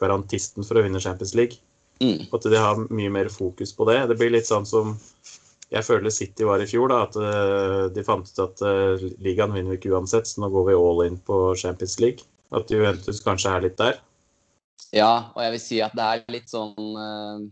garantisten 0.00 0.66
for 0.66 0.78
å 0.78 0.84
vinne 0.84 1.02
Champions 1.02 1.34
League. 1.38 1.62
Mm. 2.02 2.26
At 2.34 2.48
de 2.50 2.58
har 2.58 2.82
mye 2.90 3.12
mer 3.14 3.30
fokus 3.32 3.74
på 3.76 3.86
det. 3.90 4.00
Det 4.10 4.18
blir 4.18 4.34
litt 4.34 4.48
sånn 4.48 4.66
som 4.68 4.96
jeg 5.72 5.86
føler 5.86 6.12
City 6.12 6.44
var 6.44 6.60
i 6.60 6.68
fjor, 6.68 6.90
da, 6.92 7.06
at 7.06 7.94
de 7.94 8.02
fant 8.04 8.26
ut 8.28 8.40
at 8.44 8.60
ligaen 9.24 9.54
vinner 9.54 9.72
vi 9.72 9.78
ikke 9.78 9.94
uansett, 9.94 10.28
så 10.28 10.42
nå 10.42 10.50
går 10.52 10.66
vi 10.66 10.74
all 10.76 11.00
in 11.06 11.16
på 11.24 11.38
Champions 11.56 11.94
League. 12.02 12.26
At 12.52 12.68
Juventus 12.68 13.22
kanskje 13.24 13.54
er 13.54 13.64
litt 13.64 13.78
der. 13.80 13.96
Ja, 14.92 15.32
og 15.32 15.42
jeg 15.44 15.54
vil 15.54 15.62
si 15.62 15.80
at 15.84 15.94
det 15.96 16.04
er 16.04 16.22
litt 16.32 16.50
sånn 16.50 16.74
eh, 16.76 17.44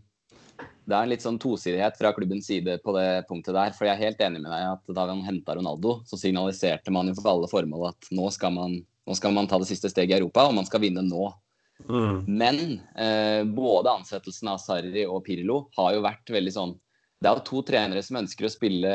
Det 0.61 0.95
er 0.95 1.05
en 1.05 1.11
litt 1.11 1.23
sånn 1.23 1.39
tosidighet 1.41 1.97
fra 1.97 2.11
klubbens 2.15 2.49
side 2.51 2.77
på 2.83 2.95
det 2.97 3.23
punktet 3.29 3.55
der. 3.55 3.75
For 3.77 3.87
jeg 3.87 3.95
er 3.95 4.05
helt 4.09 4.23
enig 4.25 4.41
med 4.43 4.51
deg 4.51 4.67
at 4.73 4.95
da 4.97 5.07
man 5.09 5.23
henta 5.25 5.55
Ronaldo, 5.57 6.01
så 6.09 6.19
signaliserte 6.19 6.93
man 6.93 7.09
jo 7.09 7.15
for 7.19 7.31
alle 7.33 7.51
formål 7.51 7.91
at 7.93 8.11
nå 8.11 8.27
skal, 8.35 8.53
man, 8.57 8.75
nå 9.07 9.17
skal 9.17 9.33
man 9.37 9.49
ta 9.49 9.61
det 9.61 9.69
siste 9.71 9.89
steget 9.93 10.17
i 10.17 10.19
Europa, 10.19 10.49
og 10.49 10.57
man 10.57 10.67
skal 10.67 10.83
vinne 10.83 11.05
nå. 11.07 11.31
Mm. 11.89 12.23
Men 12.27 12.61
eh, 12.93 13.41
både 13.47 13.93
ansettelsen 13.93 14.51
av 14.51 14.59
Sarri 14.61 15.05
og 15.07 15.23
Pirlo 15.25 15.63
har 15.77 15.95
jo 15.95 16.03
vært 16.05 16.29
veldig 16.29 16.53
sånn 16.53 16.75
Det 17.21 17.29
er 17.29 17.37
jo 17.37 17.45
to 17.47 17.61
trenere 17.65 18.03
som 18.05 18.19
ønsker 18.19 18.45
å 18.47 18.51
spille 18.53 18.91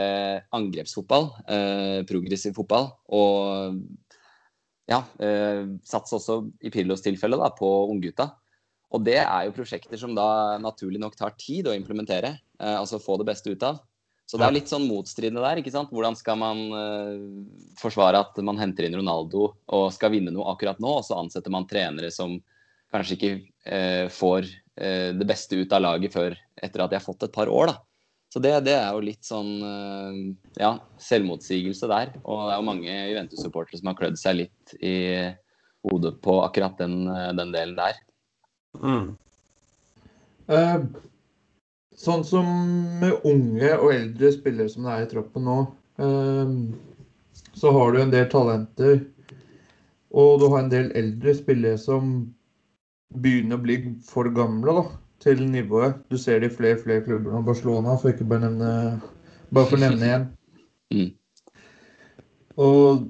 angrepsfotball, 0.55 1.29
eh, 1.51 1.99
progressiv 2.07 2.57
fotball, 2.59 2.89
og 3.15 3.81
ja, 4.87 5.03
eh, 5.19 5.65
satse 5.87 6.19
også 6.19 6.41
i 6.63 6.71
Pirlos 6.71 7.03
tilfelle 7.05 7.39
da, 7.41 7.51
på 7.55 7.69
unggutta. 7.91 8.31
Og 8.95 9.03
det 9.03 9.19
er 9.25 9.49
jo 9.49 9.55
prosjekter 9.57 9.99
som 9.99 10.15
da 10.15 10.57
naturlig 10.63 11.01
nok 11.03 11.17
tar 11.19 11.35
tid 11.41 11.67
å 11.67 11.75
implementere, 11.75 12.37
eh, 12.61 12.77
altså 12.77 13.03
få 13.03 13.19
det 13.21 13.29
beste 13.33 13.51
ut 13.51 13.67
av. 13.67 13.83
Så 14.27 14.41
det 14.41 14.47
er 14.49 14.57
litt 14.57 14.71
sånn 14.71 14.89
motstridende 14.89 15.43
der. 15.45 15.61
ikke 15.61 15.71
sant? 15.71 15.93
Hvordan 15.95 16.17
skal 16.19 16.39
man 16.41 16.63
eh, 16.75 17.19
forsvare 17.79 18.25
at 18.25 18.39
man 18.43 18.59
henter 18.59 18.89
inn 18.89 18.97
Ronaldo 18.99 19.53
og 19.55 19.85
skal 19.95 20.11
vinne 20.17 20.35
noe 20.35 20.49
akkurat 20.51 20.81
nå, 20.83 20.97
og 20.99 21.05
så 21.07 21.21
ansetter 21.21 21.55
man 21.55 21.69
trenere 21.71 22.11
som 22.15 22.35
kanskje 22.95 23.19
ikke 23.19 23.33
eh, 23.71 24.07
får 24.11 24.49
eh, 24.83 25.13
det 25.15 25.29
beste 25.29 25.61
ut 25.61 25.75
av 25.77 25.85
laget 25.85 26.15
før 26.15 26.35
etter 26.59 26.83
at 26.83 26.91
de 26.91 26.99
har 26.99 27.07
fått 27.07 27.29
et 27.29 27.35
par 27.35 27.51
år. 27.51 27.71
da. 27.71 27.79
Så 28.33 28.43
det, 28.43 28.53
det 28.67 28.75
er 28.75 28.91
jo 28.93 29.05
litt 29.07 29.25
sånn 29.25 29.53
eh, 29.65 30.17
ja, 30.61 30.73
selvmotsigelse 31.01 31.89
der. 31.91 32.15
Og 32.25 32.47
det 32.47 32.55
er 32.55 32.61
jo 32.61 32.69
mange 32.69 32.97
Juventus-supportere 33.13 33.81
som 33.81 33.91
har 33.93 33.99
klødd 34.01 34.19
seg 34.21 34.41
litt 34.43 34.75
i 34.83 34.97
hodet 35.87 36.17
på 36.25 36.41
akkurat 36.43 36.79
den, 36.79 37.07
eh, 37.07 37.33
den 37.39 37.55
delen 37.55 37.77
der. 37.79 38.01
Mm. 38.83 39.07
Eh, 40.47 40.81
sånn 41.97 42.25
som 42.27 42.51
med 43.01 43.25
unge 43.27 43.73
og 43.79 43.93
eldre 43.95 44.33
spillere 44.35 44.71
som 44.71 44.87
det 44.87 44.95
er 44.95 45.07
i 45.07 45.11
troppen 45.11 45.47
nå, 45.47 45.59
eh, 46.03 46.53
så 47.57 47.73
har 47.73 47.93
du 47.93 48.03
en 48.03 48.15
del 48.15 48.29
talenter. 48.33 49.05
Og 50.17 50.41
du 50.41 50.49
har 50.49 50.63
en 50.65 50.73
del 50.73 50.93
eldre 50.97 51.35
spillere 51.37 51.79
som 51.81 52.19
begynner 53.17 53.59
å 53.59 53.63
bli 53.65 53.79
for 54.05 54.29
gamle 54.35 54.75
da, 54.77 54.85
til 55.27 55.43
nivået. 55.51 55.99
Du 56.11 56.17
ser 56.21 56.41
det 56.41 56.53
i 56.53 56.57
flere 56.57 56.79
flere 56.83 57.05
klubber 57.05 57.35
nå. 57.35 57.43
Barcelona, 57.47 57.99
for 57.99 58.15
ikke 58.15 58.29
bare 58.31 58.47
nevne 58.47 58.73
bare 59.51 59.69
for 59.69 59.79
å 59.79 59.85
nevne 59.85 60.15
én. 60.15 60.27
Mm. 60.87 61.09
Og 62.63 63.01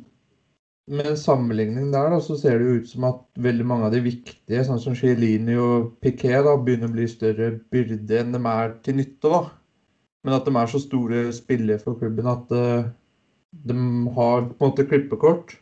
med 0.88 1.08
en 1.10 1.18
sammenligning 1.20 1.90
der, 1.92 2.06
da, 2.08 2.20
så 2.24 2.38
ser 2.40 2.56
det 2.56 2.66
jo 2.66 2.78
ut 2.80 2.88
som 2.88 3.04
at 3.04 3.18
veldig 3.44 3.66
mange 3.68 3.88
av 3.88 3.92
de 3.92 4.00
viktige, 4.00 4.62
sånn 4.64 4.80
som 4.80 4.94
Chiellini 4.96 5.58
og 5.60 5.90
Piquet, 6.00 6.40
da, 6.46 6.54
begynner 6.56 6.88
å 6.88 6.94
bli 6.94 7.04
større 7.10 7.50
byrde 7.74 8.20
enn 8.22 8.32
de 8.32 8.40
er 8.48 8.72
til 8.86 8.96
nytte. 8.96 9.28
da. 9.28 9.42
Men 10.24 10.38
at 10.38 10.48
de 10.48 10.54
er 10.56 10.72
så 10.72 10.80
store 10.82 11.26
spillere 11.36 11.82
for 11.82 11.98
klubben 12.00 12.32
at 12.32 12.56
uh, 12.56 12.88
de 13.52 13.76
har 14.16 14.48
på 14.48 14.56
en 14.56 14.70
måte 14.70 14.88
klippekort. 14.88 15.56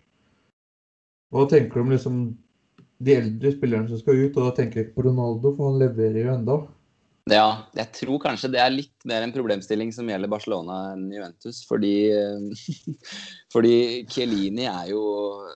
Hva 1.34 1.48
tenker 1.50 1.80
du 1.80 1.84
om 1.84 1.92
liksom 1.96 2.22
de 3.04 3.18
eldre 3.18 3.52
spillerne 3.54 3.90
som 3.90 4.00
skal 4.00 4.24
ut? 4.24 4.38
Og 4.38 4.48
da 4.48 4.54
tenker 4.56 4.80
jeg 4.80 4.88
ikke 4.88 4.98
på 4.98 5.06
Ronaldo, 5.08 5.52
for 5.56 5.70
han 5.70 5.82
leverer 5.82 6.24
jo 6.24 6.32
enda. 6.34 6.58
Ja, 7.32 7.64
jeg 7.72 7.88
tror 7.96 8.18
kanskje 8.20 8.50
det 8.52 8.60
er 8.60 8.72
litt 8.72 9.06
mer 9.08 9.24
en 9.24 9.32
problemstilling 9.32 9.94
som 9.96 10.08
gjelder 10.10 10.28
Barcelona 10.28 10.92
enn 10.92 11.06
Juventus. 11.12 11.62
Fordi, 11.68 11.94
fordi 13.54 13.76
Chiellini 14.12 14.68
er 14.68 14.90
jo 14.92 15.04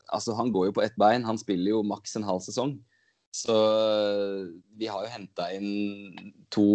Altså, 0.08 0.32
han 0.38 0.52
går 0.52 0.70
jo 0.70 0.76
på 0.78 0.84
ett 0.84 0.96
bein. 1.00 1.26
Han 1.28 1.40
spiller 1.40 1.74
jo 1.74 1.84
maks 1.84 2.16
en 2.16 2.24
halv 2.24 2.40
sesong. 2.46 2.78
Så 3.34 3.54
vi 4.80 4.88
har 4.88 5.04
jo 5.04 5.12
henta 5.12 5.50
inn 5.52 6.32
to 6.48 6.68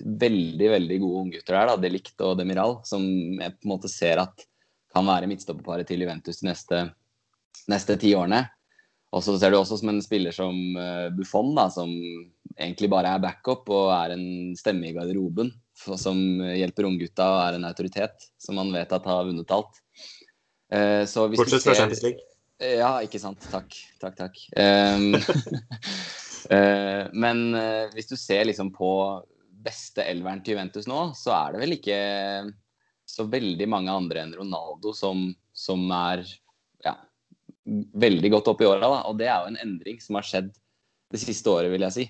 veldig, 0.00 0.70
veldig 0.72 0.96
gode 1.02 1.24
unggutter 1.26 1.58
her, 1.58 1.68
da. 1.68 1.76
Delict 1.82 2.24
og 2.24 2.38
Demiral, 2.40 2.78
som 2.88 3.04
jeg 3.04 3.58
på 3.58 3.68
en 3.68 3.74
måte 3.74 3.92
ser 3.92 4.22
at 4.24 4.46
kan 4.94 5.04
være 5.04 5.28
midtstopperparet 5.28 5.88
til 5.90 6.00
Juventus 6.00 6.40
de 6.40 6.48
neste, 6.48 6.80
neste 7.68 7.98
ti 8.00 8.14
årene. 8.16 8.46
Og 9.16 9.24
så 9.24 9.38
ser 9.40 9.54
du 9.54 9.56
også 9.56 9.78
som 9.80 9.88
en 9.88 10.02
spiller 10.04 10.34
som 10.36 10.56
Buffon, 11.16 11.54
da, 11.56 11.68
som 11.72 11.88
egentlig 12.58 12.90
bare 12.92 13.14
er 13.14 13.22
backup 13.22 13.70
og 13.72 13.88
er 13.94 14.12
en 14.12 14.26
stemme 14.58 14.90
i 14.90 14.92
garderoben 14.92 15.48
som 15.78 16.18
hjelper 16.42 16.88
unggutta 16.88 17.28
og 17.32 17.40
er 17.46 17.56
en 17.56 17.64
autoritet 17.70 18.26
som 18.36 18.58
man 18.60 18.72
vet 18.74 18.92
at 18.92 19.08
har 19.08 19.24
vunnet 19.24 19.54
alt. 19.54 19.80
Uh, 20.68 21.04
Bortsett 21.32 21.64
fra 21.64 21.74
Champions 21.74 22.02
League. 22.04 22.20
Ja, 22.58 22.98
ikke 23.06 23.20
sant. 23.22 23.44
Takk, 23.52 23.72
takk, 24.02 24.16
takk. 24.18 24.38
Um, 24.58 25.14
uh, 26.52 27.04
men 27.24 27.44
uh, 27.54 27.86
hvis 27.94 28.10
du 28.10 28.16
ser 28.18 28.48
liksom 28.48 28.72
på 28.74 28.90
beste 29.64 30.04
elveren 30.04 30.42
til 30.42 30.56
Juventus 30.56 30.88
nå, 30.90 31.12
så 31.18 31.34
er 31.36 31.54
det 31.54 31.62
vel 31.62 31.76
ikke 31.78 32.00
så 33.08 33.24
veldig 33.30 33.68
mange 33.70 33.94
andre 33.94 34.24
enn 34.24 34.34
Ronaldo 34.36 34.92
som, 34.94 35.30
som 35.56 35.86
er 35.94 36.26
veldig 38.04 38.30
godt 38.36 38.52
opp 38.52 38.62
i 38.62 38.68
åra. 38.68 38.92
Og 39.10 39.18
det 39.20 39.28
er 39.28 39.42
jo 39.42 39.52
en 39.52 39.60
endring 39.64 40.00
som 40.02 40.18
har 40.18 40.26
skjedd 40.26 40.52
det 41.12 41.20
siste 41.22 41.50
året, 41.52 41.72
vil 41.72 41.84
jeg 41.86 41.96
si. 41.96 42.06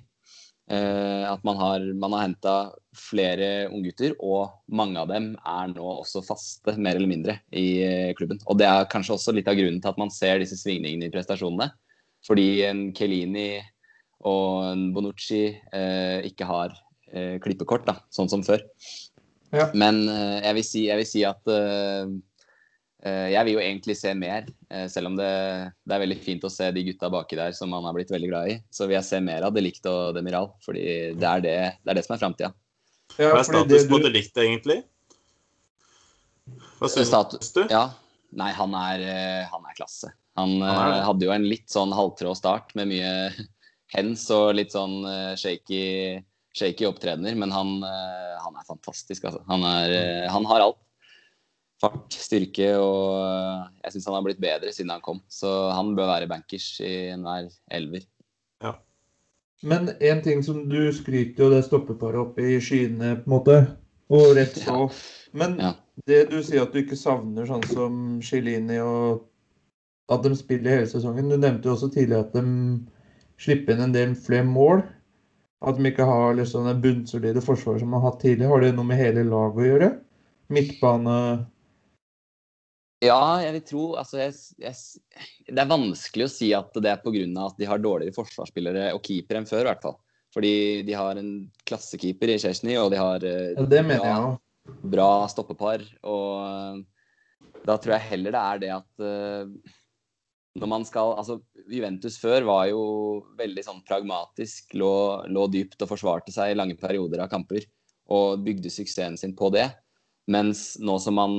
Eh, 0.69 1.25
at 1.25 1.45
man 1.49 1.57
har, 1.57 1.85
man 1.97 2.13
har 2.13 2.27
henta 2.27 2.55
flere 2.99 3.69
unggutter, 3.73 4.15
og 4.21 4.59
mange 4.69 5.01
av 5.01 5.09
dem 5.09 5.31
er 5.39 5.71
nå 5.73 5.93
også 6.03 6.21
faste, 6.27 6.75
mer 6.77 6.99
eller 6.99 7.11
mindre, 7.11 7.39
i 7.57 7.67
eh, 7.85 8.13
klubben. 8.19 8.41
Og 8.51 8.59
det 8.61 8.69
er 8.69 8.91
kanskje 8.93 9.17
også 9.17 9.35
litt 9.37 9.49
av 9.49 9.57
grunnen 9.59 9.81
til 9.81 9.93
at 9.93 10.01
man 10.01 10.13
ser 10.13 10.43
disse 10.43 10.59
svingningene 10.61 11.09
i 11.09 11.15
prestasjonene. 11.15 11.71
Fordi 12.27 12.49
en 12.67 12.89
Kelini 12.97 13.63
og 14.29 14.67
en 14.73 14.89
Bonucci 14.93 15.45
eh, 15.55 16.19
ikke 16.29 16.49
har 16.49 16.75
eh, 17.13 17.39
klippekort, 17.43 17.87
da, 17.89 18.01
sånn 18.13 18.31
som 18.31 18.45
før. 18.45 18.65
Ja. 19.55 19.71
Men 19.73 20.03
eh, 20.11 20.41
jeg, 20.45 20.57
vil 20.59 20.67
si, 20.67 20.85
jeg, 20.91 21.01
vil 21.01 21.09
si, 21.09 21.25
at 21.25 21.53
eh, 21.53 22.11
jeg 23.07 23.47
vil 23.47 23.55
jo 23.55 23.63
egentlig 23.63 23.95
se 23.95 24.11
mer, 24.19 24.49
eh, 24.75 24.87
selv 24.91 25.13
om 25.13 25.17
det, 25.19 25.29
det, 25.87 25.95
er 25.95 26.03
veldig 26.03 26.19
fint 26.23 26.47
å 26.47 26.51
se 26.51 26.67
de 26.75 26.83
gutta 26.89 27.11
baki 27.13 27.39
der 27.39 27.55
som 27.55 27.71
man 27.71 27.85
har 27.87 27.95
blitt 27.95 28.11
veldig 28.11 28.31
glad 28.31 28.51
i. 28.51 28.57
Så 28.75 28.89
vil 28.89 28.97
jeg 28.97 29.07
se 29.07 29.21
mer 29.23 29.47
av 29.47 29.55
Delict 29.55 29.87
og 29.87 30.17
Demiral, 30.17 30.51
fordi 30.65 30.85
det 31.15 31.29
er 31.29 31.45
det, 31.45 31.57
det, 31.79 31.93
er 31.93 31.99
det 31.99 32.05
som 32.07 32.17
er 32.17 32.23
framtida. 32.25 32.51
Ja, 33.15 33.31
Hva 33.31 33.43
er 33.45 33.47
status 33.47 33.87
på 33.91 34.01
Delict, 34.03 34.35
egentlig? 34.43 34.81
Hva 36.81 36.91
syns 36.91 37.55
du? 37.55 37.63
Ja. 37.71 37.85
Nei, 38.39 38.51
han 38.57 38.75
er, 38.77 39.05
eh, 39.07 39.45
han 39.53 39.71
er 39.71 39.79
klasse. 39.79 40.11
Han, 40.39 40.59
han 40.63 40.97
er 40.99 41.07
hadde 41.07 41.27
jo 41.27 41.35
en 41.35 41.47
litt 41.47 41.71
sånn 41.71 41.95
halvtrå 41.95 42.35
start 42.39 42.75
med 42.79 42.91
mye 42.91 43.13
hens 43.95 44.27
og 44.35 44.57
litt 44.59 44.75
sånn 44.75 45.01
shaky, 45.39 46.19
shaky 46.59 46.91
opptredener, 46.91 47.39
men 47.39 47.55
han, 47.55 47.79
han, 47.83 48.59
er 48.59 48.67
fantastisk, 48.69 49.31
altså. 49.31 49.41
Han, 49.49 49.65
er, 49.65 50.29
han 50.35 50.47
har 50.51 50.67
alt 50.67 50.83
fart, 51.83 52.15
styrke, 52.15 52.73
og 52.83 53.19
eh, 53.23 53.67
jeg 53.85 53.95
syns 53.95 54.09
han 54.11 54.19
har 54.19 54.27
blitt 54.27 54.43
bedre 54.43 54.73
siden 54.75 54.93
han 54.95 55.05
kom. 55.05 55.21
Så 55.31 55.51
han 55.75 55.95
bør 55.99 56.11
være 56.13 56.31
bankers 56.31 56.71
i 56.85 57.11
enhver 57.15 57.51
elver. 57.75 58.07
Ja. 58.65 58.75
Men 59.63 59.93
en 59.95 60.23
ting 60.25 60.43
som 60.47 60.65
du 60.71 60.81
skryter 60.95 61.45
jo 61.45 61.53
det 61.55 61.65
stoppeparet 61.67 62.23
opp 62.23 62.39
i 62.43 62.59
skyene, 62.63 63.17
på 63.23 63.29
en 63.29 63.37
måte, 63.37 63.59
og 64.09 64.35
rett 64.39 64.57
så. 64.59 64.87
Men 65.37 65.59
ja. 65.61 65.73
det 66.09 66.29
du 66.33 66.39
sier 66.43 66.65
at 66.65 66.73
du 66.73 66.81
ikke 66.83 66.99
savner 66.99 67.49
sånn 67.49 67.67
som 67.69 67.99
Chilini 68.25 68.79
og 68.81 69.27
at 70.09 70.23
de 70.25 70.33
spiller 70.39 70.79
hele 70.79 70.89
sesongen 70.89 71.29
Du 71.29 71.37
nevnte 71.37 71.69
jo 71.69 71.75
også 71.75 71.91
tidligere 71.93 72.25
at 72.25 72.33
de 72.33 72.45
slipper 73.39 73.75
inn 73.75 73.85
en 73.85 73.93
del 73.93 74.15
flere 74.17 74.47
mål. 74.49 74.81
At 75.61 75.77
de 75.77 75.91
ikke 75.91 76.07
har 76.07 76.39
liksom 76.39 76.65
det 76.69 76.79
bunnsolide 76.83 77.43
forsvaret 77.45 77.83
som 77.83 77.93
de 77.93 77.99
har 77.99 78.07
hatt 78.07 78.23
tidligere. 78.23 78.51
Har 78.55 78.65
det 78.65 78.73
noe 78.77 78.89
med 78.89 79.01
hele 79.01 79.27
laget 79.29 79.61
å 79.61 79.69
gjøre? 79.69 79.91
Midtbane 80.55 81.19
ja, 83.05 83.23
jeg 83.45 83.55
vil 83.55 83.65
tro 83.69 83.83
altså 84.01 84.19
jeg, 84.19 84.35
jeg, 84.59 84.75
Det 85.47 85.63
er 85.63 85.71
vanskelig 85.71 86.27
å 86.27 86.33
si 86.33 86.51
at 86.57 86.75
det 86.83 86.91
er 86.91 87.01
pga. 87.03 87.25
at 87.45 87.61
de 87.61 87.69
har 87.71 87.83
dårligere 87.83 88.17
forsvarsspillere 88.17 88.91
og 88.97 89.03
keeper 89.07 89.39
enn 89.39 89.49
før, 89.49 89.65
i 89.67 89.71
hvert 89.71 89.85
fall. 89.87 89.99
Fordi 90.35 90.55
de 90.85 90.97
har 90.99 91.17
en 91.17 91.33
klassekeeper 91.69 92.35
i 92.35 92.39
Chesney, 92.43 92.77
og 92.77 92.91
de 92.93 93.01
har 93.01 93.25
eh, 93.25 93.55
ja, 93.55 93.65
det 93.65 93.83
mener 93.87 94.05
bra, 94.05 94.15
jeg 94.19 94.93
bra 94.95 95.11
stoppepar. 95.31 95.85
Og 96.11 96.33
eh, 96.45 97.59
da 97.69 97.77
tror 97.79 97.97
jeg 97.97 98.11
heller 98.13 98.35
det 98.35 98.43
er 98.43 98.63
det 98.63 98.73
at 98.77 99.03
uh, 99.03 99.75
når 100.59 100.71
man 100.71 100.85
skal 100.89 101.15
Altså, 101.19 101.39
Juventus 101.69 102.19
før 102.21 102.47
var 102.49 102.69
jo 102.71 102.83
veldig 103.39 103.65
sånn 103.65 103.83
pragmatisk, 103.89 104.75
lå, 104.79 104.93
lå 105.31 105.49
dypt 105.53 105.83
og 105.85 105.93
forsvarte 105.93 106.35
seg 106.35 106.53
i 106.53 106.59
lange 106.59 106.79
perioder 106.81 107.25
av 107.25 107.33
kamper. 107.33 107.67
Og 108.15 108.41
bygde 108.45 108.73
suksessen 108.73 109.19
sin 109.21 109.35
på 109.37 109.51
det. 109.53 109.67
Mens 110.29 110.75
nå 110.85 110.99
som 111.01 111.17
man 111.17 111.35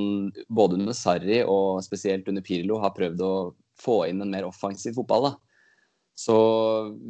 både 0.50 0.80
under 0.80 0.96
Sarri 0.98 1.44
og 1.44 1.84
spesielt 1.86 2.28
under 2.32 2.46
Pirlo 2.46 2.80
har 2.82 2.96
prøvd 2.96 3.22
å 3.22 3.34
få 3.80 4.02
inn 4.10 4.24
en 4.24 4.34
mer 4.34 4.48
offensiv 4.48 4.98
fotball, 4.98 5.30
da, 5.30 5.36
så 6.20 6.36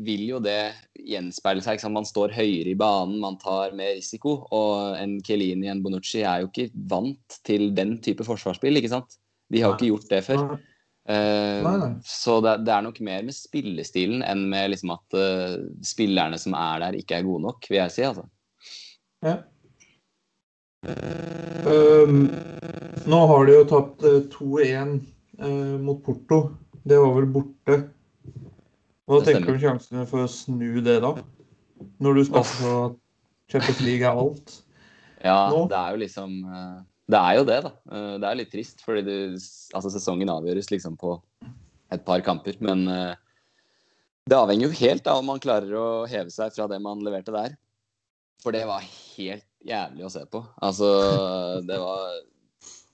vil 0.05 0.27
jo 0.27 0.39
det 0.43 0.73
gjenspeile 0.93 1.63
seg. 1.65 1.81
Man 1.89 2.05
står 2.05 2.35
høyere 2.35 2.73
i 2.73 2.77
banen, 2.77 3.17
man 3.23 3.39
tar 3.41 3.73
mer 3.77 3.95
risiko. 3.97 4.35
Og 4.53 4.99
en 4.99 5.15
Kelini 5.25 5.71
en 5.71 5.81
Bonucci 5.81 6.21
er 6.21 6.43
jo 6.43 6.51
ikke 6.51 6.69
vant 6.91 7.39
til 7.47 7.71
den 7.77 7.97
type 8.05 8.27
forsvarsspill, 8.27 8.77
ikke 8.77 8.91
sant? 8.91 9.17
De 9.49 9.63
har 9.63 9.73
jo 9.73 9.79
ikke 9.79 9.89
gjort 9.89 10.11
det 10.11 10.19
før. 10.27 10.43
Uh, 11.09 11.61
nei, 11.65 11.75
nei. 11.81 11.89
Så 12.05 12.35
det, 12.45 12.59
det, 12.67 12.73
er 12.75 12.85
nok 12.85 12.99
mer 13.01 13.23
med 13.25 13.33
spillestilen 13.33 14.21
enn 14.21 14.43
med 14.51 14.75
liksom 14.75 14.91
at 14.93 15.17
uh, 15.17 15.55
spillerne 15.81 16.37
som 16.37 16.53
er 16.59 16.83
der, 16.83 16.99
ikke 16.99 17.17
er 17.17 17.25
gode 17.25 17.47
nok, 17.47 17.65
vil 17.71 17.79
jeg 17.79 17.95
si. 17.95 18.05
altså. 18.05 18.27
Ja. 19.25 19.39
Um, 20.79 22.29
nå 23.09 23.19
har 23.31 23.47
de 23.47 23.55
jo 23.57 23.63
tapt 23.67 24.05
2-1 24.35 24.93
uh, 25.41 25.75
mot 25.83 25.99
Porto. 26.05 26.39
Det 26.87 26.99
var 26.99 27.15
vel 27.17 27.27
borte. 27.33 27.79
Hva 29.09 29.19
tenker 29.25 29.49
du 29.49 29.55
om 29.57 29.61
sjansene 29.63 30.05
for 30.07 30.23
å 30.23 30.31
snu 30.31 30.79
det, 30.85 30.99
da? 31.03 31.15
Når 31.99 32.19
du 32.19 32.23
snakker 32.29 32.69
om 32.69 32.79
at 32.89 32.99
Champions 33.51 33.81
League 33.83 34.05
er 34.05 34.21
alt. 34.23 34.59
Ja, 35.19 35.49
nå? 35.51 35.65
det 35.67 35.75
er 35.75 35.95
jo 35.95 35.99
liksom 35.99 36.35
uh, 36.47 36.79
Det 37.11 37.19
er 37.19 37.39
jo 37.39 37.47
det, 37.49 37.57
da. 37.65 37.73
Det 38.21 38.29
er 38.29 38.39
litt 38.39 38.53
trist, 38.53 38.85
fordi 38.85 39.03
det, 39.07 39.17
altså, 39.75 39.91
sesongen 39.91 40.31
avgjøres 40.31 40.71
liksom 40.71 40.95
på 41.01 41.17
et 41.91 42.05
par 42.05 42.23
kamper. 42.23 42.55
Men 42.63 42.85
det 44.29 44.37
avhenger 44.37 44.69
jo 44.69 44.77
helt 44.77 45.07
av 45.09 45.23
om 45.23 45.31
man 45.33 45.41
klarer 45.41 45.73
å 45.73 45.87
heve 46.07 46.29
seg 46.31 46.53
fra 46.53 46.69
det 46.69 46.77
man 46.85 47.01
leverte 47.03 47.33
der. 47.33 47.57
For 48.43 48.55
det 48.55 48.61
var 48.69 48.85
helt 48.85 49.48
jævlig 49.65 50.05
å 50.07 50.11
se 50.13 50.25
på. 50.31 50.43
Altså, 50.65 50.89
det 51.67 51.79
var 51.81 52.19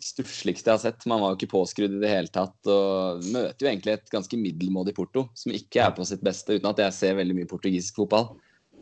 stussligste 0.05 0.69
jeg 0.69 0.77
har 0.77 0.83
sett. 0.83 1.05
Man 1.09 1.21
var 1.23 1.33
jo 1.33 1.39
ikke 1.39 1.53
påskrudd 1.55 1.97
i 1.97 2.01
det 2.01 2.11
hele 2.11 2.31
tatt. 2.33 2.57
Og 2.69 3.25
møter 3.33 3.65
jo 3.65 3.71
egentlig 3.71 3.95
et 3.97 4.11
ganske 4.13 4.39
middelmådig 4.39 4.95
Porto, 4.97 5.27
som 5.37 5.53
ikke 5.55 5.83
er 5.85 5.95
på 5.97 6.05
sitt 6.07 6.23
beste, 6.25 6.57
uten 6.57 6.69
at 6.71 6.81
jeg 6.85 6.97
ser 6.97 7.19
veldig 7.19 7.37
mye 7.39 7.51
portugisisk 7.51 8.01
fotball. 8.03 8.33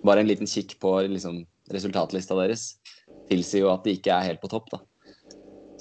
Bare 0.03 0.23
en 0.23 0.29
liten 0.29 0.49
kikk 0.49 0.77
på 0.83 0.97
liksom, 1.07 1.43
resultatlista 1.71 2.37
deres 2.39 2.73
tilsier 3.29 3.63
jo 3.63 3.71
at 3.71 3.85
de 3.85 3.95
ikke 3.95 4.11
er 4.11 4.33
helt 4.33 4.43
på 4.43 4.51
topp, 4.51 4.73
da. 4.73 4.81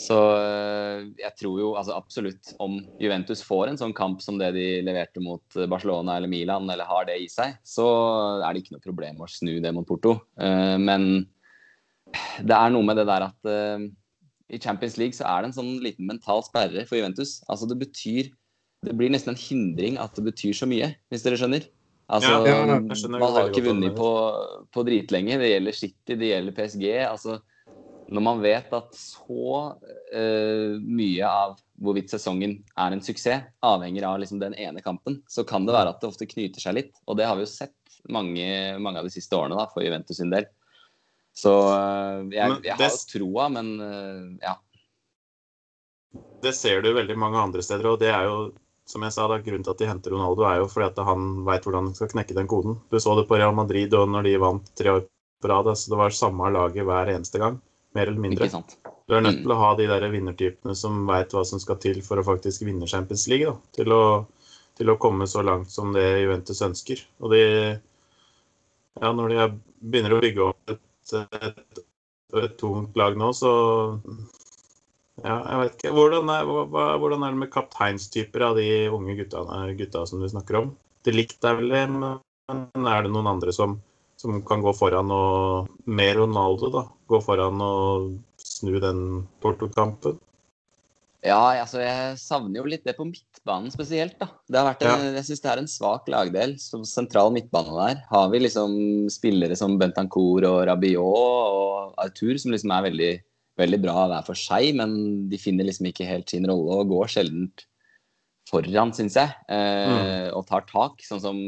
Så 0.03 0.17
eh, 0.35 1.03
jeg 1.21 1.35
tror 1.39 1.59
jo 1.61 1.73
altså 1.79 1.95
absolutt 1.95 2.55
om 2.63 2.79
Juventus 3.03 3.43
får 3.45 3.69
en 3.69 3.79
sånn 3.79 3.93
kamp 3.95 4.23
som 4.25 4.39
det 4.41 4.49
de 4.57 4.67
leverte 4.87 5.21
mot 5.23 5.59
Barcelona 5.71 6.17
eller 6.17 6.31
Milan, 6.33 6.71
eller 6.73 6.89
har 6.89 7.07
det 7.07 7.19
i 7.23 7.29
seg, 7.31 7.59
så 7.67 7.87
er 8.41 8.49
det 8.51 8.63
ikke 8.63 8.77
noe 8.77 8.87
problem 8.87 9.21
å 9.23 9.31
snu 9.31 9.59
det 9.63 9.75
mot 9.75 9.87
Porto. 9.87 10.17
Eh, 10.41 10.79
men 10.81 11.27
det 12.43 12.57
er 12.57 12.73
noe 12.75 12.87
med 12.87 12.99
det 13.01 13.07
der 13.09 13.27
at 13.29 13.49
uh, 13.49 13.85
i 14.53 14.61
Champions 14.61 14.99
League 15.01 15.17
så 15.17 15.27
er 15.29 15.43
det 15.43 15.51
en 15.51 15.59
sånn 15.61 15.75
liten 15.85 16.09
mental 16.09 16.43
sperre 16.47 16.85
for 16.89 16.99
Juventus. 16.99 17.39
Altså 17.49 17.69
det 17.71 17.79
betyr 17.81 18.33
Det 18.83 18.97
blir 18.99 19.13
nesten 19.15 19.31
en 19.31 19.39
hindring 19.39 19.97
at 20.03 20.17
det 20.19 20.25
betyr 20.27 20.57
så 20.59 20.67
mye, 20.67 20.89
hvis 21.13 21.23
dere 21.23 21.37
skjønner. 21.39 21.69
Altså, 22.11 22.33
ja, 22.45 22.57
ja, 22.67 22.79
man 23.15 23.23
har 23.23 23.47
ikke 23.47 23.63
vunnet 23.69 23.95
på, 23.95 24.09
på 24.75 24.83
dritlenge. 24.85 25.37
Det 25.39 25.53
gjelder 25.53 25.77
City, 25.79 26.17
det 26.19 26.33
gjelder 26.33 26.57
PSG. 26.57 26.89
altså 27.07 27.39
når 28.13 28.25
man 28.25 28.41
vet 28.43 28.73
at 28.77 28.97
så 28.99 29.53
uh, 29.79 30.73
mye 30.83 31.29
av 31.29 31.55
hvorvidt 31.83 32.13
sesongen 32.13 32.59
er 32.79 32.95
en 32.95 33.05
suksess, 33.05 33.47
avhenger 33.65 34.07
av 34.09 34.19
liksom 34.23 34.43
den 34.43 34.57
ene 34.61 34.83
kampen, 34.85 35.21
så 35.31 35.47
kan 35.49 35.67
det 35.67 35.77
være 35.77 35.95
at 35.95 36.03
det 36.03 36.11
ofte 36.11 36.29
knyter 36.29 36.63
seg 36.63 36.77
litt. 36.77 36.93
Og 37.07 37.19
det 37.19 37.29
har 37.29 37.39
vi 37.39 37.47
jo 37.47 37.53
sett 37.53 38.03
mange, 38.13 38.45
mange 38.83 39.01
av 39.01 39.09
de 39.09 39.15
siste 39.15 39.39
årene 39.39 39.59
da, 39.59 39.69
for 39.73 39.85
Juventus 39.85 40.19
sin 40.21 40.33
del. 40.33 40.49
Så 41.37 41.53
eh, 41.73 42.19
jeg, 42.37 42.59
jeg 42.67 42.77
har 42.77 42.91
jo 42.93 43.01
troa, 43.13 43.49
men 43.55 43.73
eh, 43.81 44.27
ja. 44.45 44.59
Det 46.43 46.53
ser 46.57 46.83
du 46.85 46.91
veldig 46.93 47.17
mange 47.17 47.41
andre 47.41 47.63
steder, 47.65 47.89
og 47.95 48.03
det 48.03 48.11
er 48.13 48.27
jo 48.29 48.51
som 48.93 49.05
jeg 49.07 49.15
sa, 49.15 49.27
da, 49.31 49.39
grunnen 49.41 49.65
til 49.65 49.73
at 49.73 49.81
de 49.81 49.89
henter 49.89 50.13
Ronaldo, 50.13 50.45
er 50.45 50.61
jo 50.61 50.69
fordi 50.71 50.89
at 50.91 50.99
han 51.07 51.27
veit 51.47 51.67
hvordan 51.67 51.89
han 51.89 51.97
skal 51.97 52.11
knekke 52.13 52.37
den 52.37 52.49
koden. 52.51 52.81
Du 52.91 52.99
så 53.01 53.15
det 53.17 53.29
på 53.29 53.39
Real 53.39 53.55
Madrid 53.57 53.95
og 53.97 54.11
når 54.11 54.27
de 54.27 54.33
vant 54.43 54.73
tre 54.79 54.97
år 54.97 55.05
på 55.43 55.51
rad. 55.51 55.71
Altså 55.71 55.93
det 55.93 56.01
var 56.01 56.17
samme 56.17 56.51
laget 56.55 56.87
hver 56.89 57.13
eneste 57.15 57.41
gang, 57.43 57.61
mer 57.97 58.11
eller 58.11 58.25
mindre. 58.27 58.51
Du 59.09 59.17
er 59.17 59.25
nødt 59.25 59.41
til 59.43 59.55
å 59.55 59.61
ha 59.61 59.73
de 59.79 59.89
der 59.91 60.07
vinnertypene 60.13 60.75
som 60.79 61.03
veit 61.09 61.35
hva 61.35 61.45
som 61.47 61.63
skal 61.63 61.79
til 61.83 62.03
for 62.07 62.21
å 62.21 62.27
faktisk 62.27 62.67
vinne 62.67 62.91
Champions 62.91 63.27
League. 63.31 63.49
Da, 63.49 63.57
til, 63.79 63.95
å, 63.95 64.03
til 64.79 64.93
å 64.93 64.99
komme 65.01 65.31
så 65.31 65.45
langt 65.47 65.73
som 65.73 65.95
det 65.97 66.07
Juventus 66.25 66.63
ønsker. 66.65 67.03
Og 67.23 67.35
de 67.35 67.45
Ja, 69.01 69.09
når 69.09 69.31
de 69.33 69.45
begynner 69.81 70.13
å 70.13 70.21
bygge 70.21 70.49
opp 70.51 70.73
et, 70.75 70.81
et, 71.19 71.83
et 72.43 72.55
tungt 72.61 72.97
lag 72.97 73.19
nå, 73.19 73.33
så 73.37 73.53
ja, 75.21 75.37
jeg 75.37 75.59
vet 75.61 75.75
ikke. 75.77 75.93
Hvordan 75.95 76.31
er, 76.33 76.49
hva, 76.49 76.87
hvordan 77.01 77.25
er 77.27 77.35
det 77.35 77.41
med 77.43 77.53
kapteinstyper 77.53 78.47
av 78.49 78.59
de 78.59 78.69
unge 78.95 79.17
gutta, 79.19 79.45
gutta 79.79 80.05
som 80.09 80.23
du 80.23 80.29
snakker 80.31 80.63
om? 80.63 80.73
Det 81.05 81.15
likt 81.15 81.45
er 81.45 81.59
vel 81.59 81.75
det, 81.75 81.85
men 81.93 82.87
er 82.89 83.05
det 83.05 83.13
noen 83.13 83.31
andre 83.35 83.53
som, 83.55 83.77
som 84.21 84.41
kan 84.47 84.65
gå 84.65 84.73
foran 84.77 85.13
og 85.15 85.71
Med 85.85 86.17
Ronaldo, 86.19 86.71
da. 86.73 86.85
Gå 87.11 87.21
foran 87.25 87.61
og 87.65 88.13
snu 88.41 88.79
den 88.83 89.03
Porto-kampen? 89.43 90.19
Ja, 91.23 91.63
altså 91.63 91.79
jeg 91.79 92.17
savner 92.19 92.59
jo 92.59 92.67
litt 92.67 92.83
det 92.87 92.97
på 92.97 93.07
midtbanen 93.07 93.71
spesielt. 93.71 94.17
da. 94.19 94.27
Det 94.51 94.59
har 94.59 94.67
vært 94.73 94.87
en, 94.91 95.05
Jeg 95.15 95.27
syns 95.29 95.43
det 95.45 95.51
er 95.53 95.61
en 95.63 95.71
svak 95.71 96.09
lagdel. 96.11 96.57
Som 96.59 96.87
sentral 96.89 97.31
midtbane 97.35 97.77
der 97.77 98.01
har 98.11 98.31
vi 98.33 98.43
liksom 98.43 98.73
spillere 99.13 99.59
som 99.59 99.79
Bentancour 99.79 100.49
og 100.49 100.65
Rabiot 100.67 101.03
og 101.05 101.95
Arthur 102.03 102.41
som 102.43 102.55
liksom 102.55 102.75
er 102.75 102.89
veldig 102.89 103.13
veldig 103.61 103.83
bra 103.83 104.07
hver 104.09 104.25
for 104.27 104.39
seg, 104.39 104.73
men 104.79 104.95
de 105.31 105.41
finner 105.41 105.69
liksom 105.69 105.91
ikke 105.91 106.09
helt 106.09 106.33
sin 106.33 106.49
rolle 106.49 106.81
og 106.83 106.93
går 106.93 107.11
sjelden 107.15 107.51
foran, 108.49 108.93
syns 108.97 109.17
jeg. 109.19 109.35
Eh, 109.53 109.93
mm. 109.93 110.33
Og 110.39 110.47
tar 110.49 110.67
tak, 110.69 111.03
sånn 111.07 111.23
som 111.23 111.39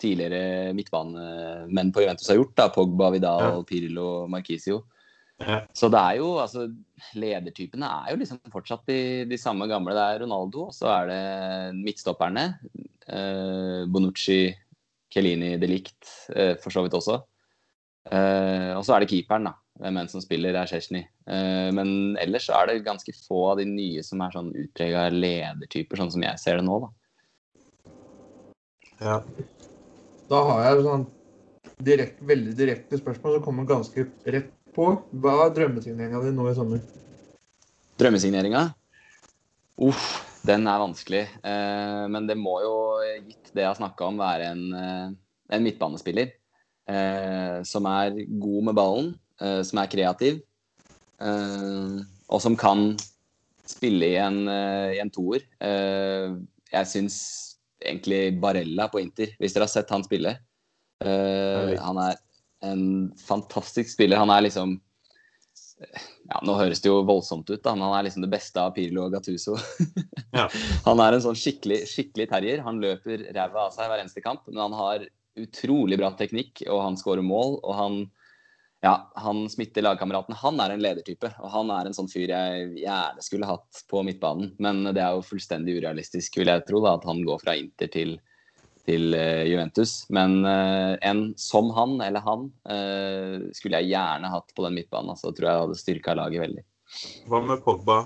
tidligere 0.00 0.72
midtbanemenn 0.76 1.92
på 1.94 2.04
Juventus 2.04 2.30
har 2.30 2.40
gjort. 2.40 2.56
da, 2.56 2.70
Pogba, 2.72 3.10
Vidal, 3.14 3.44
ja. 3.44 3.60
Pirlo, 3.68 4.08
Marquisio. 4.30 4.84
Ja. 5.40 5.62
Så 5.76 5.88
det 5.92 6.00
er 6.00 6.18
jo, 6.20 6.34
altså, 6.42 6.66
ledertypene 7.16 7.88
er 7.88 8.12
jo 8.12 8.20
liksom 8.20 8.40
fortsatt 8.52 8.84
de, 8.90 9.00
de 9.30 9.38
samme 9.40 9.68
gamle. 9.70 9.94
Det 9.96 10.04
er 10.04 10.22
Ronaldo, 10.24 10.66
og 10.68 10.76
så 10.76 10.90
er 10.92 11.08
det 11.10 11.22
midtstopperne. 11.80 12.44
Eh, 13.08 13.86
Bonucci, 13.90 14.42
Kelini, 15.10 15.54
De 15.60 15.70
Ligt, 15.70 16.12
eh, 16.36 16.54
for 16.60 16.74
så 16.74 16.84
vidt 16.84 16.98
også. 16.98 17.22
Eh, 18.10 18.70
og 18.76 18.84
så 18.84 18.96
er 18.96 19.04
det 19.04 19.12
keeperen, 19.14 19.48
da 19.48 19.56
hvem 19.80 20.00
enn 20.00 20.10
som 20.12 20.22
spiller, 20.22 20.56
er 20.56 20.68
Chesney. 20.68 21.06
Uh, 21.30 21.70
men 21.76 22.16
ellers 22.20 22.48
så 22.48 22.58
er 22.58 22.70
det 22.70 22.86
ganske 22.86 23.14
få 23.26 23.42
av 23.52 23.60
de 23.60 23.66
nye 23.68 24.02
som 24.06 24.20
er 24.24 24.34
sånn 24.34 24.50
utprega 24.52 25.06
ledertyper, 25.14 26.00
sånn 26.00 26.12
som 26.16 26.26
jeg 26.26 26.42
ser 26.42 26.60
det 26.60 26.66
nå, 26.66 26.80
da. 26.84 26.90
Ja. 29.00 29.16
Da 30.30 30.42
har 30.50 30.66
jeg 30.66 30.84
sånn 30.84 31.06
direkt, 31.80 32.20
veldig 32.28 32.52
direkte 32.58 33.00
spørsmål 33.00 33.38
som 33.38 33.44
kommer 33.46 33.68
ganske 33.68 34.04
rett 34.28 34.52
på. 34.74 34.90
Hva 35.22 35.36
er 35.46 35.54
drømmesigneringa 35.56 36.22
di 36.24 36.32
nå 36.34 36.48
i 36.50 36.56
sommer? 36.56 36.82
Drømmesigneringa? 38.00 38.68
Uff, 39.80 40.04
den 40.46 40.66
er 40.68 40.82
vanskelig. 40.82 41.24
Uh, 41.44 42.06
men 42.12 42.28
det 42.28 42.36
må 42.40 42.58
jo, 42.64 42.74
gitt 43.26 43.52
det 43.54 43.64
jeg 43.64 43.70
har 43.70 43.80
snakka 43.80 44.08
om, 44.08 44.20
være 44.20 44.52
en, 44.54 44.64
uh, 44.74 45.08
en 45.54 45.66
midtbanespiller. 45.66 46.36
som 47.62 47.86
er 47.86 48.16
god 48.42 48.64
med 48.66 48.74
ballen, 48.74 49.10
som 49.38 49.78
er 49.78 49.90
kreativ, 49.92 50.40
og 51.22 52.40
som 52.42 52.56
kan 52.58 52.96
spille 53.62 54.08
i 54.08 54.16
en, 54.18 54.40
i 54.50 54.98
en 54.98 55.12
toer. 55.14 55.44
jeg 55.62 56.88
syns 56.90 57.20
egentlig 57.78 58.40
Barella 58.42 58.88
på 58.90 58.98
Inter, 58.98 59.36
hvis 59.38 59.54
dere 59.54 59.68
har 59.68 59.70
sett 59.70 59.92
han 59.94 60.02
spille 60.02 60.34
Han 60.98 62.02
er 62.02 62.18
en 62.66 62.84
fantastisk 63.26 63.92
spiller. 63.92 64.20
Han 64.20 64.32
er 64.34 64.46
liksom 64.46 64.78
ja, 65.80 66.40
Nå 66.44 66.54
høres 66.58 66.82
det 66.84 66.90
jo 66.90 66.98
voldsomt 67.08 67.48
ut, 67.48 67.62
da, 67.64 67.72
men 67.72 67.86
han 67.86 67.94
er 67.96 68.06
liksom 68.08 68.24
det 68.26 68.32
beste 68.32 68.60
av 68.60 68.74
Pirlo 68.76 69.06
og 69.06 69.14
Gattuso. 69.14 69.56
ja. 70.36 70.44
Han 70.84 71.00
er 71.00 71.16
en 71.16 71.24
sånn 71.24 71.38
skikkelig, 71.38 71.82
skikkelig 71.88 72.28
terrier. 72.32 72.64
Han 72.66 72.82
løper 72.82 73.30
ræva 73.32 73.66
av 73.66 73.74
seg 73.74 73.88
hver 73.88 74.02
eneste 74.02 74.24
kamp, 74.24 74.44
men 74.50 74.60
han 74.60 74.76
har 74.76 75.06
utrolig 75.40 75.96
bra 75.96 76.12
teknikk, 76.18 76.66
og 76.68 76.82
han 76.84 76.98
skårer 77.00 77.24
mål. 77.24 77.58
Og 77.64 77.76
han 77.78 78.00
ja, 78.80 79.12
han 79.20 79.44
smitter 79.52 79.84
lagkameraten. 79.84 80.36
Han 80.40 80.60
er 80.64 80.72
en 80.72 80.82
ledertype, 80.84 81.28
og 81.40 81.52
han 81.52 81.70
er 81.74 81.88
en 81.88 81.96
sånn 81.96 82.08
fyr 82.08 82.30
jeg 82.32 82.68
gjerne 82.80 83.24
skulle 83.24 83.48
hatt 83.48 83.82
på 83.90 84.00
midtbanen. 84.06 84.54
Men 84.62 84.86
det 84.88 85.02
er 85.04 85.16
jo 85.16 85.26
fullstendig 85.26 85.76
urealistisk, 85.80 86.40
vil 86.40 86.48
jeg 86.48 86.64
tro, 86.68 86.80
da, 86.84 86.96
at 86.96 87.04
han 87.08 87.20
går 87.26 87.42
fra 87.42 87.56
Inter 87.60 87.92
til, 87.92 88.16
til 88.90 89.14
uh, 89.16 89.44
Juventus. 89.48 89.94
Men 90.12 90.40
uh, 90.44 90.98
en 91.06 91.30
som 91.40 91.70
han, 91.76 91.96
eller 92.04 92.24
han, 92.26 92.48
uh, 92.68 93.48
skulle 93.56 93.80
jeg 93.80 93.94
gjerne 93.94 94.32
hatt 94.34 94.54
på 94.56 94.66
den 94.66 94.76
midtbanen. 94.80 95.14
Så 95.14 95.30
altså, 95.30 95.36
tror 95.36 95.50
jeg 95.50 95.64
hadde 95.64 95.80
styrka 95.80 96.16
laget 96.18 96.44
veldig. 96.44 96.66
Hva 97.30 97.42
med 97.46 97.64
Pogba? 97.64 98.02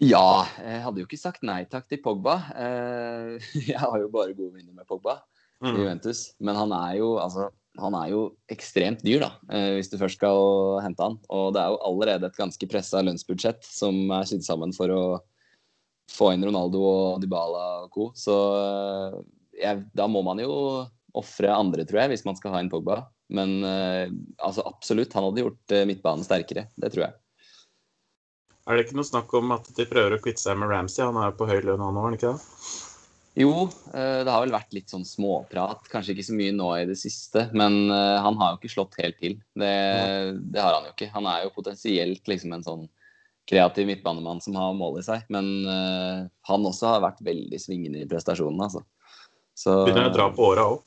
Ja, 0.00 0.46
jeg 0.64 0.80
hadde 0.80 1.02
jo 1.02 1.06
ikke 1.06 1.20
sagt 1.20 1.42
nei 1.44 1.62
takk 1.68 1.84
til 1.90 2.00
Pogba. 2.00 2.38
jeg 3.70 3.76
har 3.76 3.98
jo 4.00 4.08
bare 4.12 4.32
gode 4.32 4.54
minner 4.56 4.72
med 4.72 4.88
Pogba 4.88 5.18
mm. 5.60 5.74
i 5.74 5.76
Juventus. 5.76 6.30
Men 6.40 6.56
han 6.56 6.72
er 6.72 6.94
jo, 7.02 7.18
altså 7.20 7.50
han 7.78 7.94
er 7.94 8.10
jo 8.12 8.22
ekstremt 8.50 9.04
dyr, 9.06 9.22
da, 9.22 9.30
eh, 9.54 9.76
hvis 9.78 9.90
du 9.92 9.98
først 10.00 10.18
skal 10.18 10.80
hente 10.84 11.04
han. 11.04 11.18
Og 11.30 11.52
det 11.54 11.62
er 11.62 11.72
jo 11.72 11.82
allerede 11.86 12.30
et 12.30 12.38
ganske 12.38 12.68
pressa 12.70 13.02
lønnsbudsjett 13.04 13.62
som 13.66 14.10
er 14.16 14.26
sydd 14.28 14.44
sammen 14.46 14.74
for 14.76 14.92
å 14.92 15.02
få 16.10 16.32
inn 16.34 16.44
Ronaldo 16.46 16.82
og 16.86 17.22
Dybala 17.22 17.64
og 17.84 17.94
co. 17.94 18.10
Så 18.18 18.36
eh, 18.58 19.16
jeg, 19.62 19.84
da 19.96 20.08
må 20.10 20.24
man 20.26 20.42
jo 20.42 20.52
ofre 21.18 21.50
andre, 21.54 21.86
tror 21.86 22.04
jeg, 22.04 22.14
hvis 22.14 22.26
man 22.28 22.38
skal 22.38 22.54
ha 22.54 22.62
inn 22.62 22.70
Pogba. 22.72 23.02
Men 23.34 23.60
eh, 23.66 24.12
altså 24.42 24.66
absolutt, 24.66 25.14
han 25.14 25.28
hadde 25.28 25.46
gjort 25.46 25.78
midtbanen 25.90 26.26
sterkere. 26.26 26.68
Det 26.76 26.92
tror 26.94 27.08
jeg. 27.08 27.18
Er 28.68 28.76
det 28.76 28.86
ikke 28.86 29.00
noe 29.00 29.08
snakk 29.08 29.32
om 29.34 29.50
at 29.56 29.66
de 29.74 29.88
prøver 29.88 30.14
å 30.14 30.22
kvitte 30.22 30.44
seg 30.44 30.58
med 30.60 30.70
Ramsey? 30.70 31.02
Han 31.02 31.18
er 31.18 31.32
jo 31.32 31.38
på 31.40 31.48
høy 31.48 31.58
lønn, 31.64 31.82
han 31.82 31.98
òg, 31.98 32.14
ikke 32.14 32.34
det? 32.36 32.48
Jo, 33.38 33.68
eh, 33.94 34.20
det 34.26 34.30
har 34.30 34.42
vel 34.42 34.52
vært 34.52 34.74
litt 34.74 34.90
sånn 34.90 35.06
småprat. 35.06 35.86
Kanskje 35.90 36.16
ikke 36.16 36.26
så 36.26 36.36
mye 36.36 36.54
nå 36.54 36.68
i 36.80 36.86
det 36.88 36.96
siste. 36.98 37.46
Men 37.56 37.86
eh, 37.88 38.18
han 38.22 38.38
har 38.40 38.52
jo 38.52 38.60
ikke 38.60 38.72
slått 38.74 38.98
helt 39.00 39.18
til. 39.22 39.36
Det, 39.58 39.74
det 40.50 40.62
har 40.62 40.76
han 40.76 40.88
jo 40.88 40.94
ikke. 40.94 41.10
Han 41.14 41.28
er 41.30 41.44
jo 41.46 41.54
potensielt 41.54 42.30
liksom 42.30 42.56
en 42.56 42.66
sånn 42.66 42.88
kreativ 43.50 43.88
midtbanemann 43.88 44.40
som 44.44 44.56
har 44.58 44.76
mål 44.78 45.00
i 45.00 45.04
seg. 45.06 45.26
Men 45.32 45.50
uh, 45.66 46.28
han 46.48 46.66
også 46.70 46.94
har 46.94 47.04
vært 47.04 47.22
veldig 47.26 47.60
svingende 47.60 48.04
i 48.04 48.08
prestasjonene, 48.10 48.70
altså. 48.70 48.84
Så, 49.60 49.74
Begynner 49.84 50.08
å 50.08 50.14
dra 50.14 50.28
på 50.32 50.44
åra 50.54 50.68
òg? 50.72 50.84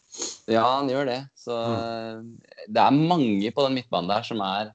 Ja, 0.49 0.63
han 0.79 0.87
gjør 0.89 1.05
det. 1.09 1.19
Så 1.37 1.53
mm. 1.53 2.29
det 2.73 2.85
er 2.85 3.03
mange 3.11 3.51
på 3.53 3.65
den 3.67 3.75
midtbanen 3.77 4.09
der 4.09 4.25
som 4.25 4.41
er 4.45 4.71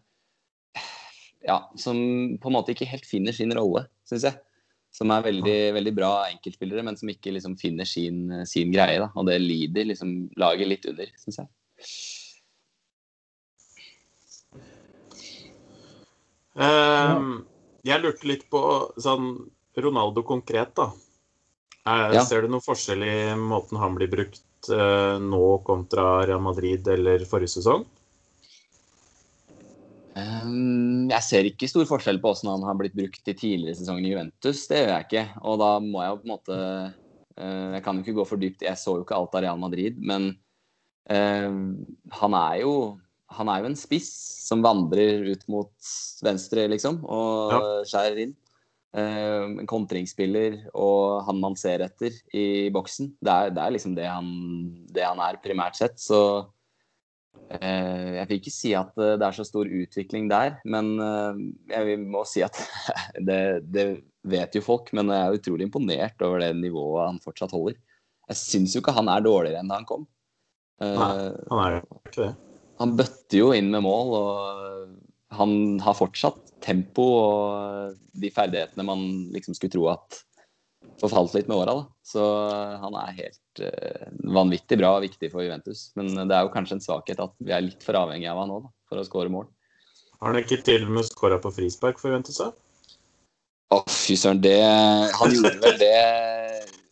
Ja, 1.43 1.63
som 1.81 1.97
på 2.39 2.51
en 2.51 2.55
måte 2.55 2.75
ikke 2.75 2.87
helt 2.91 3.09
finner 3.09 3.35
sin 3.35 3.55
rolle, 3.57 3.87
syns 4.07 4.29
jeg. 4.29 4.39
Som 4.95 5.11
er 5.15 5.25
veldig, 5.27 5.59
veldig 5.77 5.95
bra 5.97 6.13
enkeltspillere, 6.29 6.85
men 6.87 6.97
som 6.99 7.11
ikke 7.11 7.33
liksom 7.35 7.57
finner 7.61 7.89
sin, 7.89 8.31
sin 8.49 8.71
greie. 8.75 9.01
Da. 9.03 9.11
Og 9.19 9.27
det 9.29 9.41
lider 9.43 9.89
liksom 9.91 10.15
laget 10.41 10.71
litt 10.71 10.89
under, 10.91 11.11
syns 11.19 11.43
jeg. 11.43 11.51
Um, 16.59 17.48
jeg 17.89 18.05
lurte 18.05 18.29
litt 18.29 18.49
på 18.53 18.63
sånn 19.01 19.35
Ronaldo 19.79 20.25
konkret, 20.27 20.75
da. 20.77 20.91
Er, 21.89 22.19
ja. 22.19 22.25
Ser 22.27 22.45
du 22.45 22.53
noen 22.53 22.65
forskjell 22.65 23.05
i 23.07 23.19
måten 23.41 23.79
han 23.81 23.95
blir 23.97 24.11
brukt 24.13 24.69
eh, 24.75 25.17
nå 25.23 25.45
kontra 25.65 26.27
Real 26.29 26.43
Madrid 26.45 26.89
eller 26.93 27.25
forrige 27.29 27.55
sesong? 27.57 27.87
Ehm, 30.19 31.07
jeg 31.13 31.25
ser 31.25 31.49
ikke 31.49 31.69
stor 31.71 31.87
forskjell 31.89 32.21
på 32.23 32.33
hvordan 32.33 32.57
han 32.57 32.67
har 32.67 32.79
blitt 32.81 32.97
brukt 32.97 33.31
i 33.31 33.37
tidligere 33.37 33.79
sesonger 33.79 34.07
i 34.07 34.13
Juventus. 34.13 34.65
Det 34.71 34.83
gjør 34.83 34.93
jeg 34.95 35.09
ikke. 35.09 35.25
Og 35.49 35.61
da 35.63 35.71
må 35.85 36.03
jeg 36.03 36.13
jo 36.13 36.21
på 36.21 36.27
en 36.27 36.35
måte 36.35 36.59
eh, 36.59 37.67
Jeg 37.77 37.85
kan 37.87 37.99
jo 37.99 38.05
ikke 38.05 38.19
gå 38.19 38.29
for 38.29 38.43
dypt. 38.43 38.67
Jeg 38.67 38.81
så 38.81 38.99
jo 38.99 39.07
ikke 39.07 39.19
alt 39.19 39.37
av 39.39 39.45
Real 39.47 39.61
Madrid, 39.61 40.01
men 40.03 40.33
uh, 41.09 41.53
han 42.21 42.35
er 42.37 42.57
jo 42.65 42.73
han 43.37 43.51
er 43.53 43.63
jo 43.63 43.71
en 43.71 43.79
spiss 43.79 44.11
som 44.49 44.65
vandrer 44.65 45.27
ut 45.29 45.43
mot 45.53 45.73
venstre, 46.25 46.67
liksom, 46.73 47.03
og 47.05 47.55
ja. 47.55 47.65
skjærer 47.89 48.23
inn. 48.27 48.37
Uh, 48.97 49.61
en 49.61 49.67
kontringsspiller 49.69 50.55
og 50.73 51.27
han 51.27 51.37
man 51.43 51.59
ser 51.61 51.85
etter 51.85 52.15
i 52.33 52.71
boksen. 52.73 53.11
Det 53.21 53.35
er, 53.35 53.51
det 53.53 53.61
er 53.61 53.75
liksom 53.75 53.97
det 53.99 54.07
han, 54.09 54.31
det 54.89 55.05
han, 55.05 55.21
er 55.21 55.43
primært 55.45 55.77
sett. 55.77 56.01
Så 56.01 56.21
Eh, 57.49 58.09
jeg 58.19 58.29
vil 58.29 58.41
ikke 58.43 58.53
si 58.53 58.75
at 58.77 58.91
eh, 59.01 59.15
det 59.17 59.25
er 59.25 59.37
så 59.37 59.45
stor 59.47 59.69
utvikling 59.81 60.27
der, 60.29 60.59
men 60.69 60.91
eh, 61.01 61.39
jeg 61.73 61.97
må 62.03 62.21
si 62.29 62.43
at 62.45 62.59
det, 63.29 63.65
det 63.65 63.87
vet 64.29 64.59
jo 64.59 64.65
folk. 64.65 64.93
Men 64.97 65.13
jeg 65.15 65.25
er 65.25 65.39
utrolig 65.39 65.69
imponert 65.69 66.27
over 66.27 66.45
det 66.45 66.53
nivået 66.59 67.07
han 67.07 67.23
fortsatt 67.25 67.55
holder. 67.57 67.79
Jeg 68.29 68.41
syns 68.43 68.77
jo 68.77 68.83
ikke 68.83 68.97
han 68.97 69.09
er 69.09 69.25
dårligere 69.25 69.63
enn 69.63 69.73
da 69.73 69.81
han 69.81 69.89
kom. 69.89 70.05
Nei, 70.83 71.15
han 71.49 71.63
er 71.65 71.79
jo 71.79 72.03
ikke 72.05 72.21
det. 72.21 72.33
Han 72.79 72.95
bøtter 72.99 73.41
jo 73.41 73.51
inn 73.57 73.73
med 73.73 73.83
mål, 73.85 74.15
og 74.15 75.37
han 75.39 75.53
har 75.83 75.99
fortsatt 75.99 76.55
tempo 76.65 77.05
og 77.19 77.99
de 78.19 78.31
ferdighetene 78.35 78.87
man 78.87 79.05
liksom 79.35 79.57
skulle 79.57 79.75
tro 79.75 79.89
at 79.93 80.23
forfalt 80.99 81.35
litt 81.37 81.51
med 81.51 81.59
åra. 81.61 81.77
Så 82.07 82.23
han 82.83 82.97
er 82.99 83.19
helt 83.19 83.63
uh, 83.63 84.09
vanvittig 84.35 84.79
bra 84.81 84.95
og 84.97 85.05
viktig 85.05 85.31
for 85.33 85.45
Juventus. 85.45 85.89
Men 85.99 86.15
det 86.17 86.35
er 86.35 86.47
jo 86.47 86.55
kanskje 86.55 86.79
en 86.79 86.85
svakhet 86.85 87.23
at 87.23 87.35
vi 87.43 87.55
er 87.55 87.67
litt 87.67 87.85
for 87.85 87.99
avhengig 87.99 88.31
av 88.31 88.41
han 88.43 88.51
nå, 88.53 88.63
da, 88.65 88.73
for 88.91 89.03
å 89.03 89.07
skåre 89.07 89.33
mål. 89.33 89.47
Har 90.19 90.33
han 90.33 90.41
ikke 90.41 90.63
til 90.67 90.89
og 90.89 90.97
med 90.97 91.07
skåra 91.07 91.39
på 91.43 91.53
frispark 91.55 92.01
for 92.01 92.11
Juventus? 92.11 92.41
Å, 92.43 93.83
fy 93.93 94.17
søren. 94.19 94.41
Det 94.43 94.59
Han 95.21 95.35
gjorde 95.35 95.59
vel 95.63 95.79
det 95.79 95.95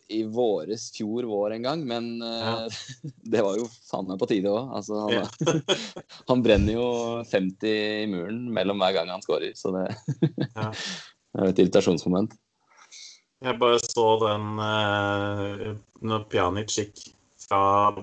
i 0.07 0.21
våres, 0.23 0.87
fjor 0.95 1.27
vår 1.27 1.57
en 1.57 1.67
gang, 1.67 1.83
men 1.87 2.09
ja. 2.21 2.53
det 3.33 3.43
var 3.43 3.57
jo 3.59 3.67
faen 3.89 4.07
meg 4.07 4.19
på 4.21 4.29
tide 4.31 4.51
òg. 4.51 4.73
Altså, 4.79 5.01
han, 5.03 5.15
ja. 5.17 5.55
han, 6.31 6.43
brenner 6.45 6.77
jo 6.77 6.87
50 7.27 7.67
i 8.03 8.09
muren 8.11 8.45
mellom 8.55 8.83
hver 8.83 8.95
gang 8.97 9.11
han 9.11 9.23
skårer, 9.25 9.55
så 9.59 9.73
det, 9.75 9.85
ja. 10.53 10.71
er 11.37 11.51
et 11.51 11.63
irritasjonsmoment. 11.63 12.35
Jeg 13.45 13.59
bare 13.61 13.77
så 13.83 14.05
den 14.23 14.45
uh, 14.57 15.75
når 16.01 16.23
Pjanic 16.31 16.73
gikk 16.73 17.03
fra 17.47 17.93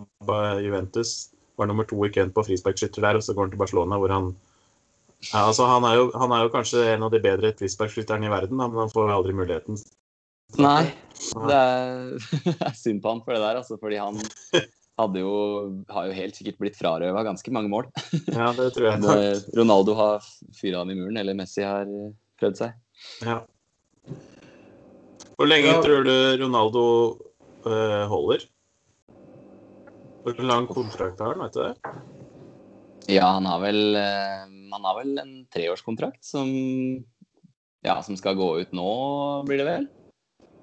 Juventus, 0.62 1.32
var 1.58 1.68
nummer 1.70 1.86
to 1.86 1.98
i 2.06 2.10
køen 2.14 2.32
på 2.34 2.44
frisparkskytter 2.46 3.02
der, 3.02 3.18
og 3.18 3.24
så 3.24 3.34
går 3.34 3.48
han 3.48 3.54
til 3.54 3.60
Barcelona, 3.60 3.98
hvor 3.98 4.12
han 4.14 4.34
ja, 5.32 5.46
altså, 5.46 5.64
han, 5.64 5.84
er 5.88 5.96
jo, 5.96 6.08
han, 6.20 6.32
er 6.34 6.44
jo, 6.44 6.52
kanskje 6.52 6.82
en 6.92 7.04
av 7.06 7.12
de 7.14 7.20
bedre 7.24 7.54
frisparkskytterne 7.56 8.28
i 8.28 8.32
verden, 8.32 8.58
men 8.60 8.74
han 8.76 8.92
får 8.92 9.12
aldri 9.14 9.32
muligheten. 9.36 9.78
Nei, 10.60 10.86
det 11.48 11.58
er, 11.58 12.72
synd 12.78 13.02
på 13.02 13.12
han 13.12 13.22
for 13.24 13.34
det 13.34 13.42
der, 13.42 13.60
altså, 13.60 13.78
fordi 13.80 14.00
han 14.00 14.20
hadde 15.00 15.24
jo, 15.24 15.34
har 15.90 16.08
jo 16.08 16.16
helt 16.16 16.38
sikkert 16.38 16.60
blitt 16.62 16.78
frarøva 16.78 17.24
ganske 17.26 17.54
mange 17.54 17.72
mål. 17.72 17.88
Ja, 18.28 18.52
det 18.54 18.70
tror 18.76 18.88
jeg 18.90 19.02
Når 19.06 19.24
Ronaldo 19.58 19.96
har 19.98 20.30
fyra 20.58 20.84
han 20.84 20.94
i 20.94 20.98
muren, 20.98 21.18
eller 21.20 21.38
Messi 21.38 21.66
har 21.66 21.88
prøvd 22.40 22.60
seg. 22.62 22.74
Ja. 23.26 23.40
Hvor 25.34 25.50
lenge 25.50 25.72
ja. 25.72 25.78
tror 25.82 26.06
du 26.06 26.14
Ronaldo 26.44 26.84
uh, 27.66 28.04
holder? 28.10 28.46
Hvor 30.24 30.44
lang 30.46 30.68
kontrakt 30.70 31.18
har 31.20 31.34
han, 31.34 31.42
vet 31.42 31.56
du 31.56 31.64
det? 31.66 31.96
Ja, 33.12 33.34
han 33.34 33.44
har 33.44 33.58
vel 33.60 33.98
øh, 34.00 34.54
han 34.74 34.84
har 34.84 34.96
vel 34.98 35.18
en 35.22 35.34
treårskontrakt 35.54 36.24
som, 36.24 36.48
ja, 37.84 37.98
som 38.02 38.16
skal 38.18 38.38
gå 38.38 38.48
ut 38.62 38.72
nå, 38.74 38.88
blir 39.46 39.60
det 39.62 39.68
vel? 39.68 39.86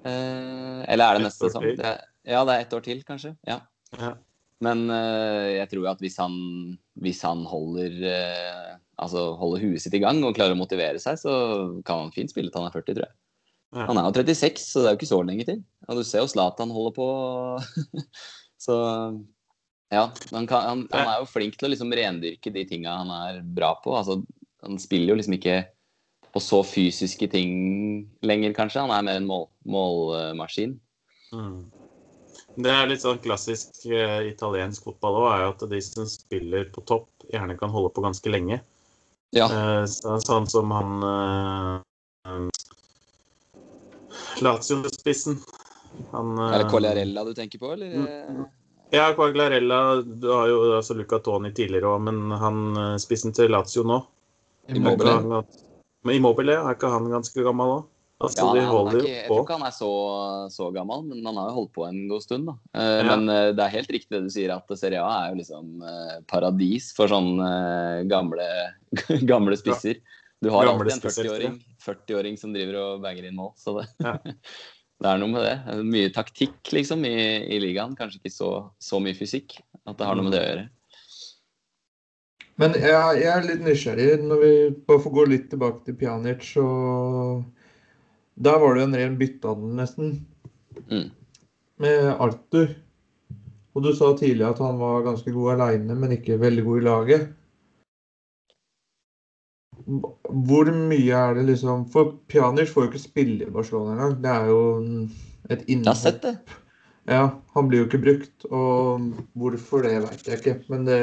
Eh, 0.02 0.82
eller 0.90 1.06
er 1.06 1.18
det 1.18 1.26
neste 1.28 1.48
sesong? 1.48 1.66
ja, 1.78 2.42
det 2.46 2.54
er 2.54 2.60
ett 2.64 2.76
år 2.76 2.84
til, 2.84 3.02
kanskje. 3.06 3.34
Ja. 3.48 3.60
ja. 3.98 4.12
Men 4.62 4.86
eh, 4.94 5.58
jeg 5.58 5.70
tror 5.72 5.90
at 5.92 6.02
hvis 6.02 6.18
han, 6.22 6.36
hvis 7.02 7.22
han 7.26 7.42
holder, 7.48 7.98
eh, 8.10 8.70
altså 9.02 9.32
holder 9.38 9.64
huet 9.66 9.82
sitt 9.82 9.96
i 9.98 10.02
gang 10.02 10.22
og 10.22 10.36
klarer 10.38 10.56
å 10.56 10.60
motivere 10.60 11.02
seg, 11.02 11.18
så 11.18 11.34
kan 11.86 12.06
han 12.06 12.14
fint 12.14 12.30
spille 12.32 12.52
til 12.52 12.62
han 12.62 12.70
er 12.70 12.76
40, 12.76 12.96
tror 12.98 13.06
jeg. 13.08 13.16
Ja. 13.72 13.86
Han 13.88 13.98
er 13.98 14.08
jo 14.08 14.24
36, 14.28 14.60
så 14.60 14.82
det 14.82 14.88
er 14.88 14.94
jo 14.94 15.00
ikke 15.00 15.12
så 15.14 15.20
lenge 15.24 15.46
til. 15.48 15.62
Og 15.88 15.98
du 15.98 16.04
ser 16.04 16.20
jo 16.20 16.28
Zlatan 16.28 16.74
holder 16.74 16.96
på. 16.98 17.06
så 18.66 18.76
ja, 19.92 20.06
han, 20.32 20.46
kan, 20.48 20.66
han, 20.66 20.82
han, 20.92 21.08
er 21.08 21.22
jo 21.22 21.28
flink 21.28 21.56
til 21.56 21.68
å 21.68 21.72
liksom 21.72 21.92
rendyrke 21.96 22.52
de 22.52 22.64
tinga 22.68 22.98
han 23.00 23.12
er 23.16 23.40
bra 23.44 23.74
på. 23.80 23.94
Altså, 23.96 24.20
han 24.64 24.78
spiller 24.80 25.14
jo 25.14 25.18
liksom 25.20 25.36
ikke 25.38 25.62
på 26.32 26.40
så 26.40 26.62
fysiske 26.64 27.28
ting 27.32 27.52
lenger, 28.24 28.54
kanskje. 28.56 28.82
Han 28.84 28.92
er 28.94 29.06
mer 29.06 29.20
en 29.20 29.28
mål, 29.28 29.46
målmaskin. 29.68 30.78
Mm. 31.32 31.58
Det 32.62 32.72
er 32.72 32.88
litt 32.90 33.04
sånn 33.04 33.20
klassisk 33.24 33.84
uh, 33.88 34.20
italiensk 34.28 34.84
fotball 34.88 35.20
òg, 35.22 35.28
er 35.32 35.44
jo 35.44 35.52
at 35.54 35.66
de 35.70 35.80
som 35.84 36.08
spiller 36.08 36.68
på 36.72 36.84
topp, 36.88 37.08
gjerne 37.32 37.56
kan 37.60 37.72
holde 37.72 37.92
på 37.96 38.04
ganske 38.04 38.32
lenge. 38.32 38.60
Ja. 39.32 39.48
Uh, 39.48 39.84
sånn 40.20 40.48
som 40.52 40.72
han 40.76 41.04
uh, 41.04 42.48
Lazio-spissen. 44.44 45.40
Er 46.12 46.58
det 46.58 46.68
Cogliarella 46.72 47.24
du 47.24 47.32
tenker 47.36 47.60
på, 47.60 47.72
eller? 47.72 47.96
Mm, 48.04 48.44
ja, 48.92 49.12
Quaglarella 49.16 50.02
Du 50.02 50.28
har 50.32 50.48
jo 50.48 50.76
altså 50.76 50.94
Luca 50.94 51.18
Toni 51.18 51.52
tidligere 51.56 51.88
òg, 51.94 52.02
men 52.08 52.32
han 52.36 52.62
eh, 52.76 52.96
spissen 53.00 53.32
til 53.36 53.52
Lazio 53.52 53.84
nå 53.88 54.02
Immobile. 54.68 55.42
Men 56.02 56.18
Immobile, 56.18 56.58
er 56.58 56.76
ikke 56.76 56.90
han 56.92 57.10
ganske 57.12 57.44
gammel 57.46 57.76
òg? 57.78 57.88
Altså, 58.22 58.44
ja, 58.54 58.66
ikke, 58.86 59.08
jeg 59.08 59.26
tror 59.26 59.40
ikke 59.42 59.56
han 59.56 59.64
er 59.66 59.74
så, 59.74 59.90
så, 60.54 60.68
gammel, 60.74 61.00
men 61.08 61.24
han 61.26 61.38
har 61.40 61.48
jo 61.50 61.56
holdt 61.56 61.72
på 61.74 61.86
en 61.88 62.04
god 62.10 62.22
stund. 62.22 62.46
da. 62.46 62.54
Eh, 62.78 62.98
ja. 63.00 63.06
Men 63.08 63.32
eh, 63.32 63.48
det 63.56 63.64
er 63.64 63.72
helt 63.72 63.90
riktig 63.96 64.14
det 64.14 64.20
du 64.28 64.30
sier, 64.30 64.52
at 64.54 64.74
Serie 64.78 65.02
A 65.02 65.24
er 65.24 65.32
jo 65.32 65.40
liksom 65.40 65.82
eh, 65.88 66.20
paradis 66.30 66.92
for 66.94 67.10
sånne 67.10 67.48
eh, 67.48 68.02
gamle, 68.10 68.46
gamle 69.32 69.58
spisser. 69.58 69.98
Du 70.42 70.52
har 70.54 70.70
alltid 70.70 70.94
en 70.94 71.02
40-åring 71.02 71.58
40 71.82 72.38
som 72.38 72.54
driver 72.54 72.78
og 72.82 73.02
banger 73.02 73.26
inn 73.26 73.38
mål. 73.38 73.52
så 73.58 73.80
det... 73.80 73.88
Ja. 74.02 74.14
det 75.02 75.10
er 75.10 75.18
noe 75.18 75.32
med 75.32 75.42
det. 75.46 75.82
Mye 75.82 76.14
taktikk 76.14 76.70
liksom 76.74 77.02
i, 77.08 77.16
i 77.50 77.58
ligaen. 77.62 77.96
Kanskje 77.98 78.20
ikke 78.22 78.34
så, 78.34 78.52
så, 78.82 79.02
mye 79.02 79.18
fysikk. 79.18 79.58
At 79.82 79.98
det 79.98 80.06
har 80.06 80.18
noe 80.18 80.28
med 80.28 80.36
det 80.36 80.42
å 80.42 80.46
gjøre. 80.46 80.66
Men 82.60 82.76
jeg, 82.76 82.92
jeg 83.22 83.30
er 83.32 83.46
litt 83.48 83.64
nysgjerrig. 83.64 84.08
Når 84.28 84.42
vi 84.42 84.52
bare 84.86 85.02
får 85.02 85.16
gå 85.16 85.26
litt 85.30 85.48
tilbake 85.52 85.84
til 85.86 85.98
Pjanic, 85.98 86.44
så 86.54 86.66
Der 88.42 88.58
var 88.58 88.74
det 88.74 88.82
jo 88.82 88.88
en 88.88 88.96
ren 88.96 89.18
byttehandel, 89.20 89.74
nesten. 89.76 90.14
Mm. 90.88 91.10
Med 91.84 92.08
Arthur. 92.12 92.72
Og 93.72 93.84
du 93.84 93.92
sa 93.96 94.10
tidligere 94.16 94.52
at 94.52 94.60
han 94.64 94.80
var 94.80 95.04
ganske 95.06 95.32
god 95.32 95.54
aleine, 95.54 95.96
men 95.96 96.16
ikke 96.16 96.40
veldig 96.40 96.64
god 96.64 96.80
i 96.80 96.84
laget. 96.86 97.28
Hvor 99.82 100.68
mye 100.72 101.16
er 101.18 101.34
det 101.34 101.46
liksom 101.48 101.86
For 101.90 102.12
Pjanic 102.30 102.70
får 102.70 102.84
jo 102.84 102.90
ikke 102.90 103.02
spille 103.02 103.46
i 103.46 103.54
Barcelona 103.54 103.96
engang. 103.96 104.18
Det 104.22 104.32
er 104.32 104.50
jo 104.52 104.60
et 105.50 105.64
innhopp. 105.72 106.52
Ja, 107.10 107.24
han 107.56 107.68
blir 107.68 107.82
jo 107.82 107.88
ikke 107.88 108.02
brukt. 108.04 108.46
Og 108.50 109.08
hvorfor, 109.34 109.82
det 109.88 109.96
vet 110.04 110.28
jeg 110.28 110.38
ikke. 110.38 110.56
Men 110.70 110.86
det 110.86 111.00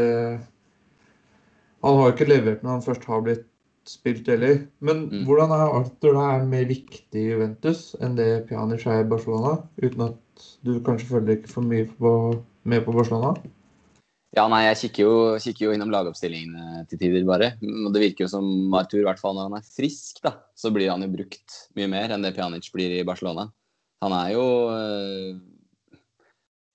Han 1.86 2.00
har 2.00 2.10
jo 2.10 2.16
ikke 2.16 2.30
levert 2.30 2.64
når 2.66 2.78
han 2.78 2.86
først 2.86 3.06
har 3.08 3.24
blitt 3.26 3.46
spilt 3.90 4.28
heller. 4.30 4.66
Men 4.86 5.06
mm. 5.10 5.22
hvordan 5.28 5.54
er 5.56 5.78
Arthur 5.80 6.18
da 6.18 6.26
er 6.36 6.50
mer 6.50 6.66
viktig 6.70 7.22
i 7.22 7.30
Juventus 7.32 7.94
enn 8.04 8.18
det 8.20 8.46
Pjanic 8.50 8.86
er 8.88 9.04
i 9.04 9.08
Barcelona? 9.10 9.56
Uten 9.82 10.10
at 10.10 10.50
du 10.66 10.76
kanskje 10.86 11.10
følger 11.14 11.40
ikke 11.40 11.54
for 11.54 11.66
mye 11.66 11.88
på, 11.90 12.12
med 12.70 12.86
på 12.86 12.96
Barcelona? 12.96 13.34
Ja, 14.38 14.44
nei, 14.52 14.62
jeg 14.68 14.78
kikker 14.84 15.08
jo, 15.08 15.14
kikker 15.42 15.66
jo 15.66 15.72
innom 15.74 15.90
lagoppstillingene 15.90 16.84
til 16.90 17.00
tider, 17.02 17.24
bare. 17.26 17.54
Og 17.66 17.90
det 17.96 18.04
virker 18.04 18.28
jo 18.28 18.34
som 18.36 18.76
Arthur, 18.78 19.02
i 19.02 19.08
hvert 19.08 19.22
fall 19.22 19.34
når 19.34 19.48
han 19.48 19.58
er 19.58 19.72
frisk, 19.74 20.20
da, 20.22 20.36
så 20.54 20.70
blir 20.76 20.92
han 20.92 21.02
jo 21.02 21.10
brukt 21.16 21.56
mye 21.80 21.90
mer 21.90 22.14
enn 22.14 22.28
det 22.28 22.36
Pjanic 22.36 22.70
blir 22.76 22.94
i 23.00 23.08
Barcelona. 23.08 23.48
Han 24.06 24.14
er 24.16 24.36
jo 24.36 24.44
øh, 24.70 25.40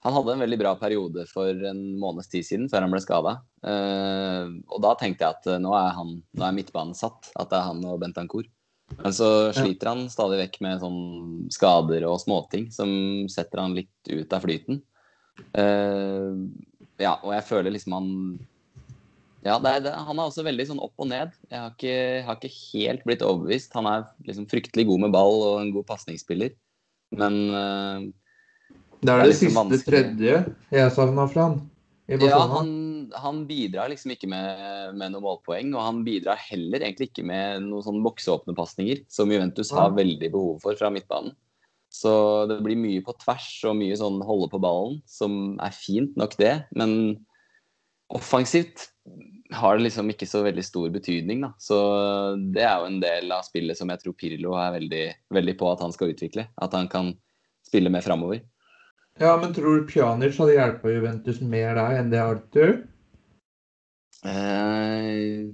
Han 0.04 0.12
hadde 0.12 0.34
en 0.34 0.42
veldig 0.44 0.58
bra 0.60 0.74
periode 0.76 1.24
for 1.30 1.64
en 1.68 1.80
måneds 2.00 2.28
tid 2.28 2.44
siden, 2.44 2.66
før 2.68 2.84
han 2.84 2.92
ble 2.92 3.00
skada. 3.00 3.38
Eh, 3.64 4.50
og 4.68 4.82
da 4.84 4.92
tenkte 5.00 5.24
jeg 5.24 5.38
at 5.38 5.46
uh, 5.48 5.60
nå 5.62 5.72
er, 5.78 5.94
han, 5.96 6.18
nå 6.36 6.44
er 6.44 6.56
midtbanen 6.56 6.96
satt, 6.98 7.30
at 7.32 7.48
det 7.48 7.56
er 7.56 7.70
han 7.70 7.80
og 7.88 8.02
Bentancour. 8.02 8.44
Men 8.98 9.14
så 9.16 9.28
sliter 9.56 9.88
han 9.88 10.02
stadig 10.12 10.42
vekk 10.42 10.58
med 10.62 10.82
sånn 10.82 10.98
skader 11.52 12.04
og 12.04 12.18
småting 12.20 12.68
som 12.72 12.90
setter 13.32 13.62
han 13.62 13.76
litt 13.78 14.10
ut 14.10 14.34
av 14.36 14.44
flyten. 14.44 14.82
Uh, 15.56 16.36
ja, 17.00 17.16
og 17.24 17.32
jeg 17.32 17.46
føler 17.48 17.74
liksom 17.74 17.96
han 17.96 18.10
ja, 19.44 19.58
det 19.60 19.70
er, 19.70 19.80
det, 19.84 19.90
han 20.06 20.16
er 20.20 20.28
også 20.28 20.44
veldig 20.44 20.64
sånn 20.68 20.82
opp 20.84 21.00
og 21.00 21.08
ned. 21.10 21.32
Jeg 21.50 21.60
har 21.60 21.72
ikke, 21.72 21.96
har 22.28 22.36
ikke 22.38 22.52
helt 22.76 23.02
blitt 23.08 23.24
overbevist. 23.24 23.74
Han 23.76 23.88
er 23.90 24.06
liksom 24.24 24.46
fryktelig 24.48 24.86
god 24.88 25.02
med 25.02 25.16
ball 25.16 25.34
og 25.36 25.56
en 25.60 25.72
god 25.74 25.84
pasningsspiller, 25.90 26.54
men 27.20 27.40
uh, 27.52 28.06
Det 29.04 29.12
er 29.12 29.20
det, 29.20 29.28
det 29.28 29.30
liksom 29.34 29.70
siste 29.70 29.90
tredje 29.90 30.42
jeg 30.72 30.92
savna 30.96 31.28
fra 31.28 31.48
han. 31.50 31.62
Ja, 32.04 32.38
han, 32.50 32.68
han, 33.16 33.44
bidrar 33.48 33.88
liksom 33.88 34.12
ikke 34.12 34.28
med, 34.28 34.96
med 34.96 35.14
noen 35.14 35.24
målpoeng, 35.24 35.70
og 35.72 35.86
han 35.86 36.02
bidrar 36.04 36.40
heller 36.50 36.82
egentlig 36.84 37.08
ikke 37.10 37.24
med 37.24 37.64
noen 37.64 37.84
sånn 37.86 38.02
bokseåpne 38.04 38.52
pasninger, 38.56 39.00
som 39.08 39.32
Juventus 39.32 39.72
ja. 39.72 39.78
har 39.80 39.96
veldig 39.96 40.28
behov 40.34 40.58
for 40.64 40.76
fra 40.76 40.90
midtbanen. 40.92 41.32
Så 41.94 42.12
det 42.50 42.58
blir 42.64 42.76
mye 42.76 43.04
på 43.06 43.14
tvers 43.22 43.48
og 43.70 43.78
mye 43.78 43.96
sånn 43.96 44.18
holde 44.26 44.50
på 44.52 44.60
ballen, 44.60 44.98
som 45.08 45.54
er 45.62 45.72
fint 45.76 46.16
nok 46.18 46.34
det. 46.40 46.56
Men 46.76 47.14
offensivt 48.12 48.88
har 49.54 49.78
det 49.78 49.86
liksom 49.86 50.10
ikke 50.10 50.28
så 50.28 50.42
veldig 50.44 50.64
stor 50.66 50.90
betydning, 50.92 51.44
da. 51.46 51.52
Så 51.62 51.78
det 52.52 52.66
er 52.66 52.82
jo 52.82 52.88
en 52.90 52.98
del 53.00 53.30
av 53.32 53.46
spillet 53.46 53.78
som 53.78 53.92
jeg 53.92 54.02
tror 54.02 54.16
Pirlo 54.18 54.56
er 54.58 54.74
veldig, 54.76 55.04
veldig 55.38 55.54
på 55.60 55.70
at 55.70 55.84
han 55.86 55.94
skal 55.94 56.12
utvikle. 56.12 56.48
At 56.60 56.74
han 56.76 56.90
kan 56.90 57.14
spille 57.64 57.92
mer 57.94 58.04
framover. 58.04 58.42
Ja, 59.20 59.36
men 59.38 59.52
tror 59.54 59.78
du 59.78 59.86
Pjanic 59.86 60.38
hadde 60.40 60.56
hjulpet 60.56 60.96
Juventus 60.96 61.38
mer 61.46 61.76
da 61.78 61.86
enn 61.94 62.10
det 62.10 62.22
Arthur? 62.22 62.72
Eh, 64.26 65.52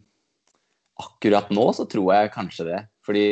akkurat 1.02 1.50
nå 1.52 1.66
så 1.76 1.84
tror 1.90 2.14
jeg 2.14 2.32
kanskje 2.32 2.68
det. 2.70 2.78
Fordi 3.04 3.24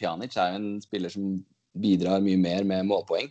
Pjanic 0.00 0.36
er 0.36 0.54
jo 0.54 0.60
en 0.60 0.70
spiller 0.80 1.12
som 1.12 1.34
bidrar 1.78 2.24
mye 2.24 2.40
mer 2.40 2.64
med 2.68 2.88
målpoeng. 2.88 3.28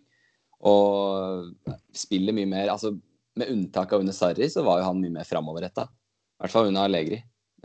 Og 0.68 1.74
spiller 1.96 2.34
mye 2.34 2.50
mer 2.50 2.72
altså 2.74 2.96
Med 3.38 3.52
unntak 3.54 3.92
av 3.94 4.02
under 4.02 4.16
Sarri, 4.18 4.48
så 4.50 4.64
var 4.66 4.80
jo 4.80 4.88
han 4.88 4.98
mye 4.98 5.14
mer 5.14 5.28
framoverretta. 5.30 5.84
I 5.86 6.42
hvert 6.42 6.54
fall 6.56 6.70
under 6.72 6.88
Allegri. 6.88 7.20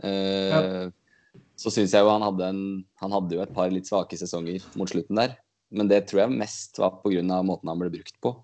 Eh, 0.05 0.51
ja. 0.53 0.59
Så 1.57 1.71
syns 1.73 1.95
jeg 1.95 2.05
jo 2.05 2.11
han 2.13 2.21
hadde 2.21 2.49
en 2.51 2.59
Han 3.01 3.15
hadde 3.15 3.33
jo 3.33 3.41
et 3.41 3.55
par 3.55 3.73
litt 3.73 3.89
svake 3.89 4.17
sesonger 4.19 4.61
mot 4.77 4.89
slutten 4.89 5.17
der. 5.17 5.37
men 5.73 5.87
det 5.89 6.03
tror 6.05 6.19
jeg 6.21 6.37
mest 6.37 6.77
var 6.77 6.99
pga. 7.01 7.41
måten 7.41 7.69
han 7.69 7.79
ble 7.79 7.89
brukt 7.89 8.13
på. 8.21 8.35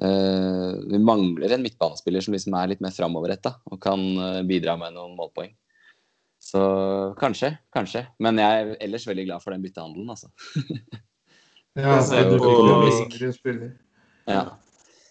Uh, 0.00 0.80
vi 0.88 0.98
mangler 1.04 1.52
en 1.52 1.64
midtbanespiller 1.64 2.24
som 2.24 2.32
liksom 2.32 2.54
er 2.56 2.70
litt 2.72 2.80
mer 2.80 2.94
framoverretta 2.96 3.58
og 3.68 3.80
kan 3.84 4.00
uh, 4.16 4.40
bidra 4.48 4.78
med 4.80 4.94
noen 4.96 5.12
målpoeng. 5.18 5.52
Så 6.40 6.60
kanskje, 7.20 7.52
kanskje. 7.74 8.06
Men 8.24 8.40
jeg 8.40 8.62
er 8.62 8.70
ellers 8.80 9.04
veldig 9.08 9.26
glad 9.28 9.44
for 9.44 9.52
den 9.52 9.60
byttehandelen, 9.66 10.08
altså. 10.08 10.30
ja, 11.76 11.98
er 12.00 12.30
du 12.30 12.38
på- 12.40 12.48
fikk 12.48 12.64
jo 12.64 12.78
mindre 12.86 13.32
spiller. 13.36 13.72
ja. 14.24 14.44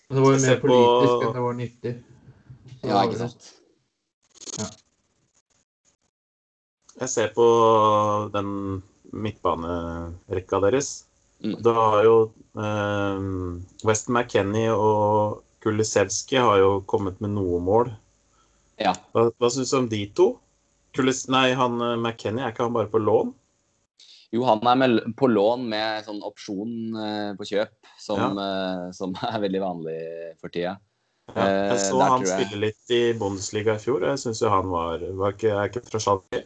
Men 0.09 0.17
det 0.17 0.23
var 0.25 0.33
jo 0.33 0.41
mer 0.41 0.61
politisk 0.63 1.23
enn 1.27 1.33
det 1.35 1.41
var 1.45 1.57
nyttig. 1.59 1.91
Så 2.79 2.87
ja, 2.89 3.01
ikke 3.05 3.19
sant. 3.19 3.49
Jeg 6.99 7.11
ser 7.13 7.29
på 7.35 7.45
den 8.33 8.49
midtbanerekka 9.13 10.59
deres. 10.65 10.89
Mm. 11.43 11.55
Da 11.63 11.73
har 11.77 12.03
jo 12.03 12.15
eh, 12.59 13.21
West 13.87 14.09
McKenny 14.11 14.65
og 14.73 15.41
Kulisevski 15.63 16.39
har 16.39 16.59
jo 16.59 16.71
kommet 16.87 17.19
med 17.23 17.31
noe 17.35 17.59
mål. 17.63 17.91
Ja. 18.79 18.93
Hva, 19.15 19.29
hva 19.39 19.49
syns 19.51 19.71
du 19.73 19.77
om 19.81 19.89
de 19.91 20.05
to? 20.15 20.29
Kulis, 20.95 21.25
nei, 21.31 21.51
han 21.53 21.75
McKennie, 21.77 22.01
McKenny, 22.03 22.41
er 22.43 22.53
ikke 22.53 22.65
han 22.67 22.75
bare 22.75 22.91
på 22.91 22.99
lån? 23.03 23.33
Jo, 24.35 24.43
han 24.45 24.61
er 24.69 24.77
med, 24.77 24.99
på 25.17 25.27
lån 25.31 25.63
med 25.71 26.05
sånn 26.05 26.19
opsjon 26.27 26.73
eh, 27.01 27.31
på 27.39 27.47
kjøp, 27.49 27.71
som, 28.01 28.37
eh, 28.37 28.83
som 28.95 29.15
er 29.29 29.39
veldig 29.45 29.61
vanlig 29.63 29.97
for 30.41 30.51
tida. 30.53 30.75
Ja, 31.29 31.45
jeg 31.45 31.71
Eh, 31.75 31.77
så 31.77 31.97
der 31.99 32.09
han 32.09 32.23
jeg- 32.25 32.29
spille 32.39 32.59
litt 32.63 32.93
i 32.95 33.01
Bundesliga 33.13 33.75
i 33.77 33.81
fjor. 33.83 34.01
Jeg 34.07 34.17
syns 34.21 34.39
jo 34.41 34.49
han 34.49 34.69
var, 34.71 35.03
var 35.19 35.35
ikke, 35.35 35.51
er 35.53 35.67
ikke 35.69 35.83
fra 35.85 35.99
Schalke. 36.01 36.39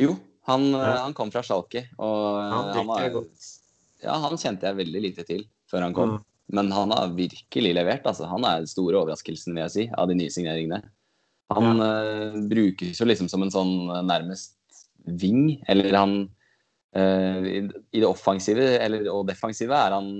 Jo, 0.00 0.14
han, 0.48 0.62
eh, 0.74 0.86
Ja. 0.86 1.02
han 1.04 1.12
kom 1.18 1.30
fra 1.34 1.42
Schalke, 1.44 1.82
og 1.98 2.38
eh, 2.40 2.50
Han 2.54 2.70
han, 2.78 2.86
var, 2.88 3.08
godt. 3.18 3.50
Ja, 4.02 4.16
han 4.24 4.40
kjente 4.40 4.68
jeg 4.68 4.80
veldig 4.80 5.02
lite 5.04 5.26
til 5.28 5.44
før 5.70 5.86
han 5.86 5.96
kom. 5.96 6.16
Mm. 6.16 6.26
Men 6.50 6.72
han 6.74 6.90
har 6.90 7.12
virkelig 7.14 7.74
levert. 7.76 8.06
altså. 8.06 8.26
Han 8.26 8.44
er 8.44 8.62
den 8.62 8.70
store 8.70 8.98
overraskelsen 8.98 9.54
vil 9.54 9.62
jeg 9.68 9.74
si, 9.74 9.84
av 9.94 10.10
de 10.10 10.16
nye 10.18 10.32
signeringene. 10.34 10.80
Han 11.54 11.82
eh, 11.82 12.36
brukes 12.50 13.00
jo 13.00 13.06
liksom 13.06 13.30
som 13.30 13.42
en 13.42 13.52
sånn 13.54 13.74
eh, 13.90 14.04
nærmest 14.06 14.84
ving. 15.20 15.60
Eller 15.70 15.94
han 15.94 16.14
eh, 16.94 17.48
i, 17.50 17.64
I 17.66 18.02
det 18.02 18.08
offensive 18.08 18.66
eller, 18.78 19.06
og 19.12 19.26
defensive 19.30 19.74
er 19.74 19.96
han, 19.96 20.12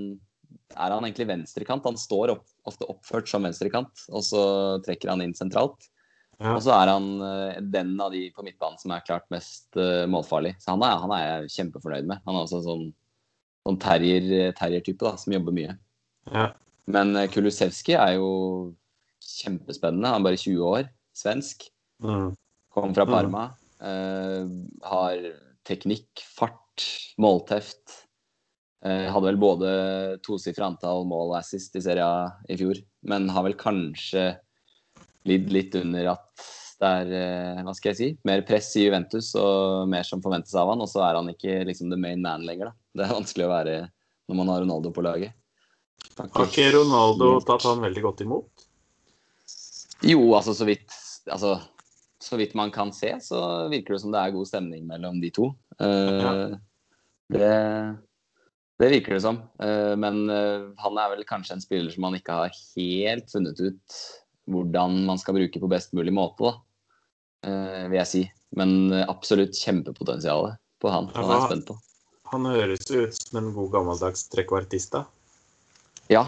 er 0.75 0.95
han 0.95 1.07
egentlig 1.07 1.29
venstrekant. 1.31 1.87
Han 1.87 1.99
står 1.99 2.35
opp, 2.35 2.45
ofte 2.67 2.87
oppført 2.91 3.31
som 3.31 3.47
venstrekant, 3.47 4.07
og 4.11 4.25
så 4.27 4.43
trekker 4.85 5.13
han 5.13 5.23
inn 5.25 5.35
sentralt. 5.37 5.89
Ja. 6.41 6.55
Og 6.55 6.63
så 6.65 6.73
er 6.73 6.93
han 6.95 7.11
eh, 7.27 7.59
den 7.75 7.93
av 8.01 8.15
de 8.15 8.25
på 8.35 8.43
midtbanen 8.47 8.79
som 8.81 8.95
er 8.95 9.03
klart 9.07 9.27
mest 9.33 9.67
målfarlig. 10.11 10.55
Så 10.63 10.73
han 10.73 10.87
er, 10.87 10.97
han 11.03 11.15
er 11.15 11.27
jeg 11.27 11.55
kjempefornøyd 11.59 12.07
med. 12.11 12.23
Han 12.27 12.39
er 12.39 12.47
også 12.47 12.59
en 12.59 12.67
sånn, 12.67 12.87
sånn 13.65 13.79
terrier- 13.79 14.53
terrier-type 14.57 14.99
da, 15.05 15.15
som 15.17 15.33
jobber 15.33 15.53
mye. 15.55 15.77
Ja. 16.31 16.51
Men 16.87 17.15
eh, 17.15 17.27
Kulusevski 17.31 17.93
er 17.95 18.15
jo 18.17 18.73
kjempespennende. 19.21 20.09
Han 20.09 20.21
er 20.21 20.29
bare 20.31 20.41
20 20.41 20.63
år, 20.65 20.89
svensk. 21.15 21.67
Mm. 22.03 22.31
Kom 22.73 22.93
fra 22.93 23.05
Mm. 23.05 23.11
Parma. 23.11 23.43
eh, 23.81 24.45
har 24.83 25.17
teknikk, 25.65 26.21
fart, 26.21 26.57
målteft. 27.19 28.05
Uh, 28.83 29.11
hadde 29.13 29.27
vel 29.27 29.37
både 29.37 30.19
tosifra 30.25 30.65
antall 30.71 31.03
mål 31.05 31.35
og 31.35 31.37
assist 31.37 31.75
i 31.77 31.81
serien 31.85 32.31
i 32.49 32.55
fjor, 32.57 32.79
men 33.05 33.27
har 33.29 33.43
vel 33.45 33.53
kanskje 33.53 34.39
lidd 35.29 35.51
litt 35.53 35.75
under 35.77 36.07
at 36.15 36.41
det 36.81 36.89
er 36.89 37.11
eh, 37.13 37.59
hva 37.61 37.73
skal 37.77 37.91
jeg 37.91 37.97
si, 37.99 38.07
mer 38.25 38.41
press 38.45 38.71
i 38.79 38.87
Juventus 38.87 39.27
og 39.37 39.89
mer 39.91 40.05
som 40.07 40.21
forventes 40.23 40.53
av 40.57 40.71
han, 40.71 40.81
og 40.81 40.89
så 40.89 41.03
er 41.05 41.19
han 41.19 41.29
ikke 41.29 41.59
liksom 41.69 41.91
the 41.93 41.99
main 41.99 42.23
man 42.25 42.45
lenger. 42.47 42.71
da. 42.71 42.73
Det 42.97 43.05
er 43.05 43.17
vanskelig 43.19 43.45
å 43.45 43.51
være 43.51 43.75
når 44.31 44.39
man 44.39 44.49
har 44.49 44.63
Ronaldo 44.63 44.91
på 44.95 45.03
laget. 45.05 45.35
Har 46.17 46.31
Har 46.33 46.49
ikke 46.49 46.71
Ronaldo 46.73 47.35
tatt 47.45 47.67
han 47.69 47.83
veldig 47.83 48.03
godt 48.07 48.23
imot? 48.25 48.65
Jo, 50.09 50.23
altså 50.33 50.55
så 50.57 50.65
vidt 50.65 50.89
altså, 51.29 51.59
så 52.21 52.39
vidt 52.41 52.57
man 52.57 52.73
kan 52.73 52.89
se, 52.95 53.13
så 53.21 53.69
virker 53.69 53.93
det 53.93 54.01
som 54.01 54.13
det 54.13 54.23
er 54.23 54.33
god 54.33 54.49
stemning 54.49 54.87
mellom 54.89 55.21
de 55.21 55.29
to. 55.33 55.51
Uh, 55.77 56.17
Ja. 56.21 56.33
det, 57.31 57.51
det 58.81 58.89
virker 58.95 59.15
det 59.15 59.21
som. 59.21 59.37
Uh, 59.61 59.93
men 60.01 60.25
uh, 60.33 60.73
han 60.81 60.97
er 60.97 61.13
vel 61.13 61.23
kanskje 61.29 61.59
en 61.59 61.63
spiller 61.63 61.93
som 61.93 62.07
man 62.09 62.17
ikke 62.17 62.41
har 62.41 62.57
helt 62.73 63.29
funnet 63.29 63.61
ut 63.61 64.01
hvordan 64.51 65.03
man 65.05 65.21
skal 65.21 65.37
bruke 65.37 65.61
på 65.61 65.69
best 65.69 65.93
mulig 65.93 66.13
måte, 66.17 66.49
da. 66.49 66.57
Eh, 67.47 67.85
vil 67.89 67.99
jeg 67.99 68.09
si. 68.09 68.25
Men 68.57 68.91
eh, 68.91 69.07
absolutt 69.09 69.57
kjempepotensial 69.57 70.53
på 70.81 70.91
han. 70.91 71.09
Han 71.15 71.33
er 71.37 71.47
spent 71.47 71.69
på. 71.71 71.77
Han 72.31 72.47
høres 72.47 72.85
ut 72.89 73.17
som 73.17 73.41
en 73.41 73.49
god 73.55 73.73
gammeldags 73.73 74.27
trekvartista. 74.31 75.05
Ja, 76.11 76.27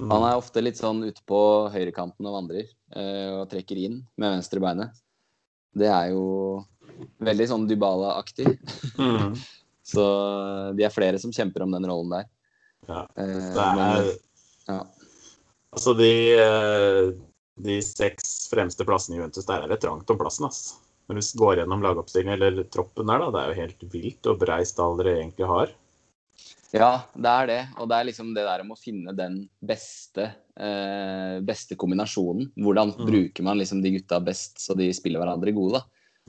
Mm. 0.00 0.08
Han 0.14 0.24
er 0.24 0.38
ofte 0.38 0.62
litt 0.64 0.78
sånn 0.80 1.02
ute 1.04 1.20
på 1.28 1.38
høyrekanten 1.74 2.24
og 2.24 2.36
vandrer 2.38 2.64
eh, 2.64 3.32
og 3.36 3.50
trekker 3.52 3.76
inn 3.76 3.98
med 4.16 4.38
venstre 4.38 4.62
beinet. 4.62 4.96
Det 5.76 5.90
er 5.92 6.14
jo 6.14 6.62
veldig 7.20 7.48
sånn 7.50 7.66
Dybala-aktig. 7.68 8.54
Mm. 8.96 9.36
Så 9.90 10.04
de 10.78 10.86
er 10.86 10.94
flere 10.94 11.20
som 11.20 11.34
kjemper 11.34 11.66
om 11.66 11.74
den 11.74 11.88
rollen 11.90 12.14
der. 12.14 12.30
Ja. 12.88 13.02
Det 13.12 13.64
er 13.66 13.76
men, 13.76 14.08
ja. 14.70 14.78
Altså, 15.74 15.94
de, 15.98 16.10
de 17.58 17.80
seks 17.82 18.48
fremste 18.50 18.84
plassene 18.88 19.16
i 19.16 19.20
Juventus, 19.20 19.46
der 19.48 19.64
er 19.64 19.68
det 19.72 19.80
trangt 19.82 20.10
om 20.10 20.18
plassen, 20.20 20.46
ass. 20.46 20.76
Når 21.10 21.18
du 21.18 21.38
går 21.40 21.56
gjennom 21.58 21.82
lagoppstillingen 21.82 22.36
eller 22.38 22.64
troppen 22.70 23.08
der, 23.10 23.18
da, 23.18 23.30
det 23.34 23.40
er 23.40 23.48
jo 23.50 23.60
helt 23.64 23.86
vilt 23.92 24.28
og 24.30 24.38
brei 24.38 24.60
stall 24.68 24.94
dere 25.00 25.16
egentlig 25.18 25.48
har. 25.50 25.72
ja, 26.70 26.90
det 27.18 27.30
er 27.30 27.46
det. 27.50 27.60
Og 27.82 27.88
det 27.90 27.96
er 27.96 28.06
liksom 28.06 28.28
det 28.36 28.44
der 28.46 28.62
om 28.62 28.70
å 28.70 28.78
finne 28.78 29.10
den 29.18 29.40
beste, 29.58 30.28
eh, 30.54 31.40
beste 31.42 31.74
kombinasjonen. 31.74 32.52
Hvordan 32.54 32.94
Mm. 32.94 33.06
bruker 33.10 33.42
man 33.42 33.58
liksom 33.58 33.82
de 33.82 33.90
gutta 33.98 34.20
best 34.22 34.60
så 34.62 34.76
de 34.78 34.92
spiller 34.94 35.18
hverandre 35.18 35.52
gode, 35.52 35.80
da. 35.80 35.82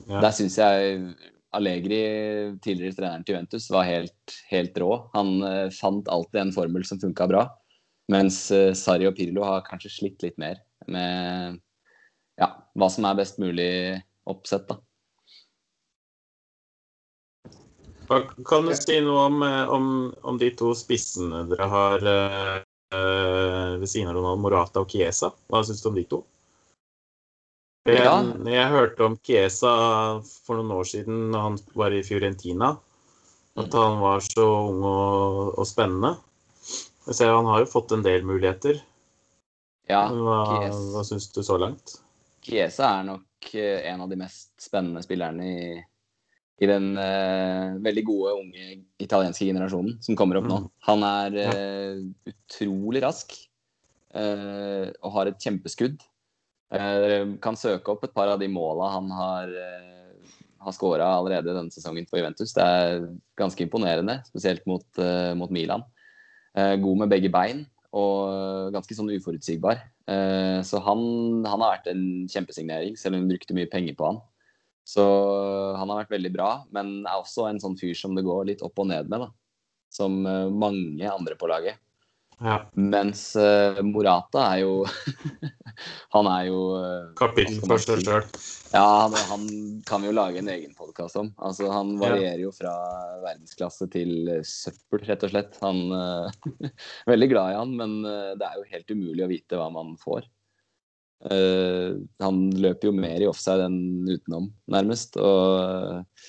Ja. 0.08 0.20
Der 0.20 0.32
syns 0.32 0.58
jeg 0.58 1.14
Allegri, 1.54 2.58
tidligere 2.64 2.96
treneren 2.96 3.24
til 3.24 3.34
Juventus, 3.36 3.70
var 3.70 3.84
helt, 3.84 4.36
helt 4.50 4.74
rå. 4.74 5.08
Han 5.14 5.42
eh, 5.44 5.70
fant 5.70 6.08
alltid 6.08 6.40
en 6.40 6.52
formel 6.52 6.84
som 6.84 6.98
funka 6.98 7.28
bra. 7.28 7.46
Mens 8.10 8.50
eh, 8.50 8.72
Sarri 8.74 9.06
og 9.06 9.14
Pirlo 9.14 9.44
har 9.44 9.62
kanskje 9.62 9.92
slitt 9.94 10.22
litt 10.24 10.38
mer 10.38 10.58
med 10.90 11.60
ja, 12.40 12.48
hva 12.74 12.88
som 12.90 13.06
er 13.08 13.18
best 13.18 13.38
mulig 13.42 14.00
oppsett. 14.28 14.68
da. 14.68 14.80
Kan 18.48 18.66
du 18.66 18.74
si 18.76 18.98
noe 19.00 19.26
om, 19.30 19.42
eh, 19.46 19.68
om, 19.72 19.86
om 20.22 20.38
de 20.40 20.50
to 20.58 20.74
spissene 20.76 21.46
dere 21.48 21.68
har 21.70 22.04
eh, 22.10 23.78
ved 23.80 23.88
siden 23.88 24.10
av 24.10 24.18
Ronald 24.18 24.42
Morata 24.42 24.82
og 24.82 24.90
Chiesa? 24.92 25.32
Hva 25.48 25.62
syns 25.64 25.80
du 25.84 25.88
om 25.92 25.96
de 25.96 26.04
to? 26.10 26.22
Jeg, 27.88 28.04
Ja. 28.04 28.18
jeg 28.46 28.70
hørte 28.70 29.06
om 29.08 29.16
Chiesa 29.26 29.72
for 30.44 30.60
noen 30.60 30.74
år 30.76 30.86
siden 30.86 31.32
da 31.34 31.46
han 31.48 31.56
var 31.74 31.94
i 31.94 32.04
Fiorentina. 32.06 32.76
At 33.58 33.74
han 33.76 33.98
var 34.00 34.22
så 34.24 34.44
ung 34.68 34.84
og, 34.86 35.58
og 35.58 35.66
spennende. 35.68 36.14
Jeg 37.08 37.18
ser 37.18 37.34
Han 37.34 37.50
har 37.50 37.64
jo 37.64 37.72
fått 37.72 37.92
en 37.92 38.04
del 38.04 38.22
muligheter. 38.24 38.78
Ja, 39.90 40.06
Hva, 40.14 40.42
hva 40.94 41.02
syns 41.06 41.28
du 41.34 41.42
så 41.44 41.58
langt? 41.58 41.96
Chiesa 42.42 42.88
er 42.98 43.06
nok 43.06 43.48
eh, 43.58 43.82
en 43.90 44.02
av 44.04 44.10
de 44.10 44.18
mest 44.18 44.52
spennende 44.62 45.02
spillerne 45.04 45.46
i, 45.46 45.64
i 46.62 46.68
den 46.70 46.92
uh, 46.98 47.78
veldig 47.82 48.04
gode 48.06 48.34
unge 48.40 48.66
italienske 49.02 49.46
generasjonen 49.48 49.98
som 50.02 50.18
kommer 50.18 50.40
opp 50.40 50.48
nå. 50.50 50.60
Mm. 50.62 50.68
Han 50.88 51.06
er 51.08 51.38
uh, 51.42 52.02
utrolig 52.30 53.02
rask 53.04 53.34
uh, 54.14 54.90
og 55.02 55.14
har 55.16 55.30
et 55.30 55.42
kjempeskudd. 55.42 56.02
Dere 56.72 57.24
kan 57.44 57.58
søke 57.58 57.92
opp 57.92 58.06
et 58.06 58.14
par 58.16 58.30
av 58.32 58.38
de 58.40 58.46
måla 58.48 58.86
han 58.94 59.10
har, 59.12 59.50
har 60.64 60.72
skåra 60.72 61.04
allerede 61.18 61.52
denne 61.52 61.68
sesongen 61.68 62.06
for 62.08 62.16
Juventus. 62.16 62.54
Det 62.56 62.64
er 62.64 63.02
ganske 63.36 63.60
imponerende, 63.60 64.14
spesielt 64.30 64.64
mot, 64.64 64.86
mot 65.36 65.52
Milan. 65.52 65.84
God 66.56 67.02
med 67.02 67.12
begge 67.12 67.28
bein 67.34 67.60
og 67.92 68.72
ganske 68.72 68.96
sånn 68.96 69.10
uforutsigbar. 69.12 69.82
Eh, 70.08 70.60
Så 70.64 70.80
han, 70.80 71.44
han 71.44 71.60
har 71.60 71.76
vært 71.76 71.90
en 71.92 72.26
kjempesignering, 72.30 72.96
selv 72.96 73.16
om 73.16 73.24
vi 73.26 73.34
brukte 73.34 73.56
mye 73.56 73.70
penger 73.70 73.96
på 73.98 74.08
han. 74.08 74.20
Så 74.88 75.02
han 75.78 75.88
har 75.88 76.02
vært 76.02 76.16
veldig 76.16 76.32
bra, 76.34 76.50
men 76.74 77.04
er 77.06 77.20
også 77.20 77.46
en 77.50 77.60
sånn 77.62 77.76
fyr 77.78 77.94
som 77.94 78.16
det 78.16 78.24
går 78.26 78.48
litt 78.48 78.64
opp 78.66 78.80
og 78.82 78.88
ned 78.90 79.12
med, 79.12 79.26
da. 79.26 79.30
Som 79.92 80.24
eh, 80.26 80.48
mange 80.48 81.06
andre 81.06 81.36
på 81.38 81.50
laget. 81.52 81.78
Ja. 82.42 82.56
Mens 82.74 83.36
uh, 83.38 83.78
Morata 83.86 84.44
er 84.54 84.62
jo 84.64 84.72
Han 86.14 86.28
er 86.28 86.48
jo 86.48 86.58
eh, 86.76 87.12
Kapittel 87.16 87.60
for 87.62 87.80
seg 87.80 88.02
sjøl. 88.04 88.26
Ja, 88.74 88.82
han, 88.82 89.14
han 89.30 89.46
kan 89.88 90.02
vi 90.02 90.10
jo 90.10 90.16
lage 90.16 90.42
en 90.42 90.50
egen 90.52 90.74
podkast 90.76 91.16
om. 91.20 91.30
Altså, 91.40 91.70
han 91.72 91.94
varierer 92.00 92.42
jo 92.42 92.52
fra 92.52 92.72
verdensklasse 93.22 93.88
til 93.92 94.28
søppel, 94.48 95.04
rett 95.08 95.24
og 95.24 95.32
slett. 95.32 95.56
Han 95.64 95.80
uh, 95.94 96.68
Veldig 97.12 97.30
glad 97.32 97.54
i 97.54 97.58
han, 97.60 97.74
men 97.78 97.98
det 98.04 98.48
er 98.48 98.60
jo 98.60 98.68
helt 98.74 98.94
umulig 98.94 99.24
å 99.24 99.32
vite 99.32 99.60
hva 99.60 99.70
man 99.72 99.96
får. 100.00 100.28
Uh, 101.22 102.02
han 102.18 102.48
løper 102.58 102.88
jo 102.88 102.94
mer 102.96 103.22
i 103.22 103.28
offside 103.30 103.68
enn 103.68 104.08
utenom, 104.10 104.48
nærmest. 104.72 105.18
Og 105.22 105.58
eh, 105.60 106.24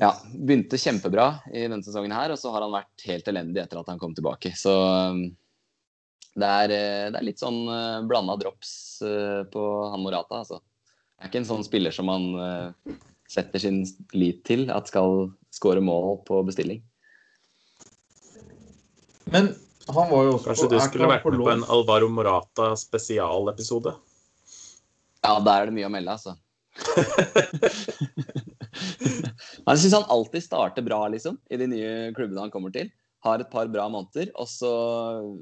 Ja, 0.00 0.14
begynte 0.32 0.78
kjempebra 0.80 1.26
i 1.52 1.66
denne 1.66 1.84
sesongen 1.84 2.14
her, 2.16 2.32
og 2.32 2.40
så 2.40 2.52
har 2.54 2.64
han 2.64 2.72
vært 2.72 3.04
helt 3.08 3.26
elendig 3.28 3.60
etter 3.62 3.80
at 3.80 3.90
han 3.92 4.00
kom 4.00 4.14
tilbake. 4.16 4.54
Så 4.56 4.72
um, 4.72 5.26
det 6.36 6.48
er, 6.48 6.72
eh, 6.72 7.08
det 7.12 7.20
er 7.20 7.26
litt 7.26 7.40
sånn 7.40 7.62
uh, 7.68 8.04
blanda 8.08 8.38
drops 8.40 8.70
uh, 9.04 9.44
på 9.52 9.62
han 9.92 10.04
Morata, 10.04 10.40
altså. 10.40 10.62
Det 11.16 11.24
er 11.24 11.30
ikke 11.30 11.42
en 11.42 11.48
sånn 11.48 11.64
spiller 11.64 11.94
som 11.96 12.08
man 12.10 12.24
setter 13.32 13.62
sin 13.62 13.78
lit 14.12 14.42
til 14.44 14.66
at 14.68 14.90
skal 14.90 15.30
skåre 15.54 15.80
mål 15.80 16.18
på 16.28 16.42
bestilling. 16.44 16.82
Men 19.32 19.48
han 19.88 20.10
var 20.10 20.26
jo 20.26 20.34
også 20.36 20.50
Kanskje 20.50 20.68
du 20.74 20.76
skulle 20.84 21.08
vært 21.08 21.24
med 21.24 21.40
på 21.40 21.48
en 21.54 21.64
Alvaro 21.72 22.10
Morata 22.12 22.74
spesialepisode? 22.76 23.94
Ja, 25.24 25.38
der 25.40 25.62
er 25.62 25.70
det 25.70 25.76
mye 25.78 25.88
å 25.88 25.94
melde, 25.96 26.18
altså. 26.18 26.36
Men 29.66 29.74
jeg 29.74 29.86
syns 29.86 29.96
han 29.98 30.12
alltid 30.14 30.44
starter 30.44 30.84
bra, 30.86 31.00
liksom, 31.10 31.40
i 31.50 31.58
de 31.58 31.66
nye 31.66 31.92
klubbene 32.14 32.44
han 32.44 32.52
kommer 32.54 32.70
til. 32.74 32.92
Har 33.26 33.42
et 33.42 33.50
par 33.50 33.66
bra 33.72 33.88
måneder, 33.90 34.30
og 34.38 34.46
så 34.46 34.70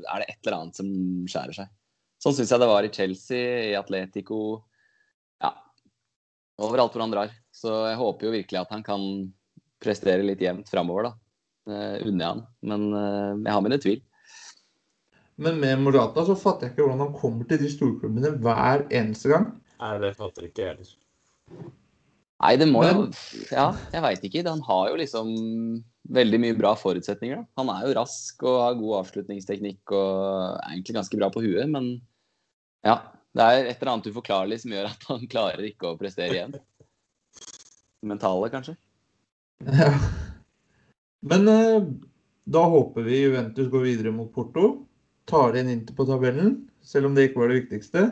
er 0.09 0.23
det 0.23 0.31
et 0.31 0.39
eller 0.47 0.57
annet 0.57 0.79
som 0.81 0.89
skjærer 1.29 1.59
seg. 1.59 1.73
Sånn 2.25 2.37
syns 2.39 2.55
jeg 2.55 2.63
det 2.63 2.71
var 2.71 2.87
i 2.87 2.93
Chelsea, 2.93 3.59
i 3.69 3.77
Atletico 3.77 4.39
Ja. 5.45 5.51
Overalt 6.65 6.97
hvor 6.97 7.05
han 7.05 7.13
drar. 7.13 7.35
Så 7.53 7.75
jeg 7.91 8.01
håper 8.01 8.29
jo 8.29 8.33
virkelig 8.39 8.63
at 8.63 8.73
han 8.73 8.87
kan 8.87 9.05
prestere 9.85 10.25
litt 10.25 10.41
jevnt 10.41 10.73
framover, 10.73 11.11
da. 11.11 11.13
Uh, 11.69 11.97
unner 12.09 12.25
jeg 12.25 12.31
han. 12.31 12.43
Men 12.65 12.89
uh, 12.97 13.37
jeg 13.37 13.53
har 13.53 13.65
mine 13.67 13.81
tvil. 13.85 14.01
Men 15.45 15.61
med 15.61 15.85
Morata 15.85 16.25
så 16.25 16.37
fatter 16.39 16.71
jeg 16.71 16.75
ikke 16.75 16.87
hvordan 16.87 17.05
han 17.05 17.17
kommer 17.19 17.49
til 17.51 17.61
de 17.61 17.69
storklubbene 17.73 18.37
hver 18.41 18.87
eneste 18.89 19.35
gang. 19.35 19.51
Nei, 19.83 19.97
det 20.01 20.15
fatter 20.17 20.49
ikke 20.49 20.65
jeg 20.65 20.77
heller. 20.79 21.73
Nei, 22.45 22.57
det 22.61 22.69
må 22.69 22.83
jo 22.85 23.07
Ja, 23.49 23.71
jeg 23.95 24.05
veit 24.05 24.25
ikke. 24.29 24.45
Han 24.47 24.63
har 24.67 24.91
jo 24.91 25.01
liksom 25.01 25.29
veldig 26.15 26.41
mye 26.43 26.57
bra 26.59 26.75
forutsetninger. 26.77 27.41
Da. 27.41 27.47
Han 27.63 27.71
er 27.73 27.87
jo 27.87 27.95
rask 27.97 28.45
og 28.45 28.61
har 28.61 28.77
god 28.77 28.99
avslutningsteknikk 29.01 29.95
og 29.97 30.11
er 30.59 30.75
egentlig 30.75 30.99
ganske 30.99 31.21
bra 31.21 31.31
på 31.33 31.45
huet, 31.45 31.65
men 31.73 31.95
ja. 32.85 33.01
Det 33.35 33.43
er 33.43 33.65
et 33.67 33.81
eller 33.81 33.97
annet 33.97 34.13
uforklarlig 34.13 34.61
som 34.63 34.75
gjør 34.77 34.93
at 34.93 35.07
han 35.09 35.25
klarer 35.33 35.65
ikke 35.67 35.91
å 35.91 35.99
prestere 35.99 36.37
igjen. 36.37 36.53
Mentale, 38.05 38.51
kanskje. 38.53 38.77
Ja. 39.65 39.89
Men 41.25 41.49
eh, 41.49 41.89
da 42.45 42.67
håper 42.69 43.07
vi 43.07 43.23
Juventus 43.23 43.71
går 43.73 43.87
videre 43.89 44.13
mot 44.13 44.29
Porto. 44.35 44.85
Tar 45.27 45.57
inn 45.57 45.73
Inter 45.73 45.97
på 45.97 46.05
tabellen, 46.07 46.59
selv 46.85 47.09
om 47.09 47.17
det 47.17 47.31
ikke 47.31 47.41
var 47.41 47.51
det 47.51 47.63
viktigste. 47.63 48.05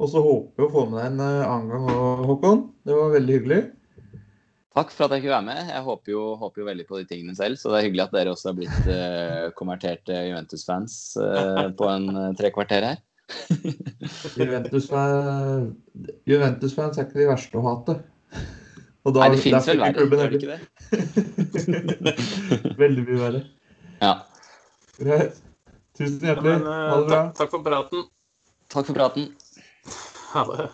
Og 0.00 0.08
så 0.12 0.22
håper 0.24 0.62
vi 0.62 0.68
å 0.68 0.72
få 0.72 0.86
med 0.86 1.00
deg 1.00 1.10
en 1.10 1.24
eh, 1.26 1.50
annen 1.50 1.74
gang 1.74 1.90
òg, 1.90 2.24
Håkon. 2.30 2.64
Det 2.86 2.96
var 2.96 3.14
veldig 3.18 3.36
hyggelig. 3.36 3.60
Takk 4.70 4.92
for 4.94 5.08
at 5.08 5.16
jeg 5.16 5.24
kunne 5.24 5.34
være 5.34 5.46
med. 5.48 5.70
Jeg 5.72 5.82
håper 5.82 6.12
jo, 6.12 6.22
håper 6.38 6.62
jo 6.62 6.66
veldig 6.68 6.86
på 6.86 7.00
de 7.00 7.06
tingene 7.10 7.34
selv, 7.34 7.58
så 7.58 7.72
det 7.72 7.78
er 7.80 7.86
hyggelig 7.88 8.04
at 8.04 8.12
dere 8.14 8.34
også 8.34 8.52
har 8.52 8.58
blitt 8.60 8.86
uh, 8.86 9.48
konverterte 9.58 10.14
Juventus-fans 10.28 10.94
uh, 11.18 11.66
på 11.74 11.88
en 11.90 12.06
uh, 12.14 12.28
tre 12.38 12.52
kvarter 12.54 12.86
her. 12.86 13.02
Juventus-fans 14.38 15.74
Juventus 16.26 16.78
er 16.78 17.02
ikke 17.02 17.18
de 17.18 17.28
verste 17.32 17.58
å 17.58 17.66
hate. 17.66 17.98
Og 19.00 19.14
da, 19.16 19.24
Nei, 19.24 19.30
det 19.34 19.42
fins 19.42 19.68
vel 19.70 19.80
verre, 19.80 20.06
gjør 20.06 20.30
det 20.30 20.38
ikke 20.38 20.54
det? 20.54 20.60
Veldig 22.82 23.04
mye 23.06 23.20
verre. 23.22 23.40
Ja. 24.00 24.14
Greit. 25.00 25.38
Tusen 25.96 26.20
Ja, 26.20 26.34
hjertelig. 26.34 26.50
men, 26.50 26.66
eh, 26.66 26.90
Ha 26.90 26.98
det 26.98 27.06
bra. 27.06 27.22
takk, 27.22 27.38
takk 27.38 27.50
for 27.50 27.64
praten. 27.64 28.04
Takk 28.68 28.86
for 28.86 28.94
praten. 28.94 29.32
Ha 30.34 30.44
det. 30.52 30.68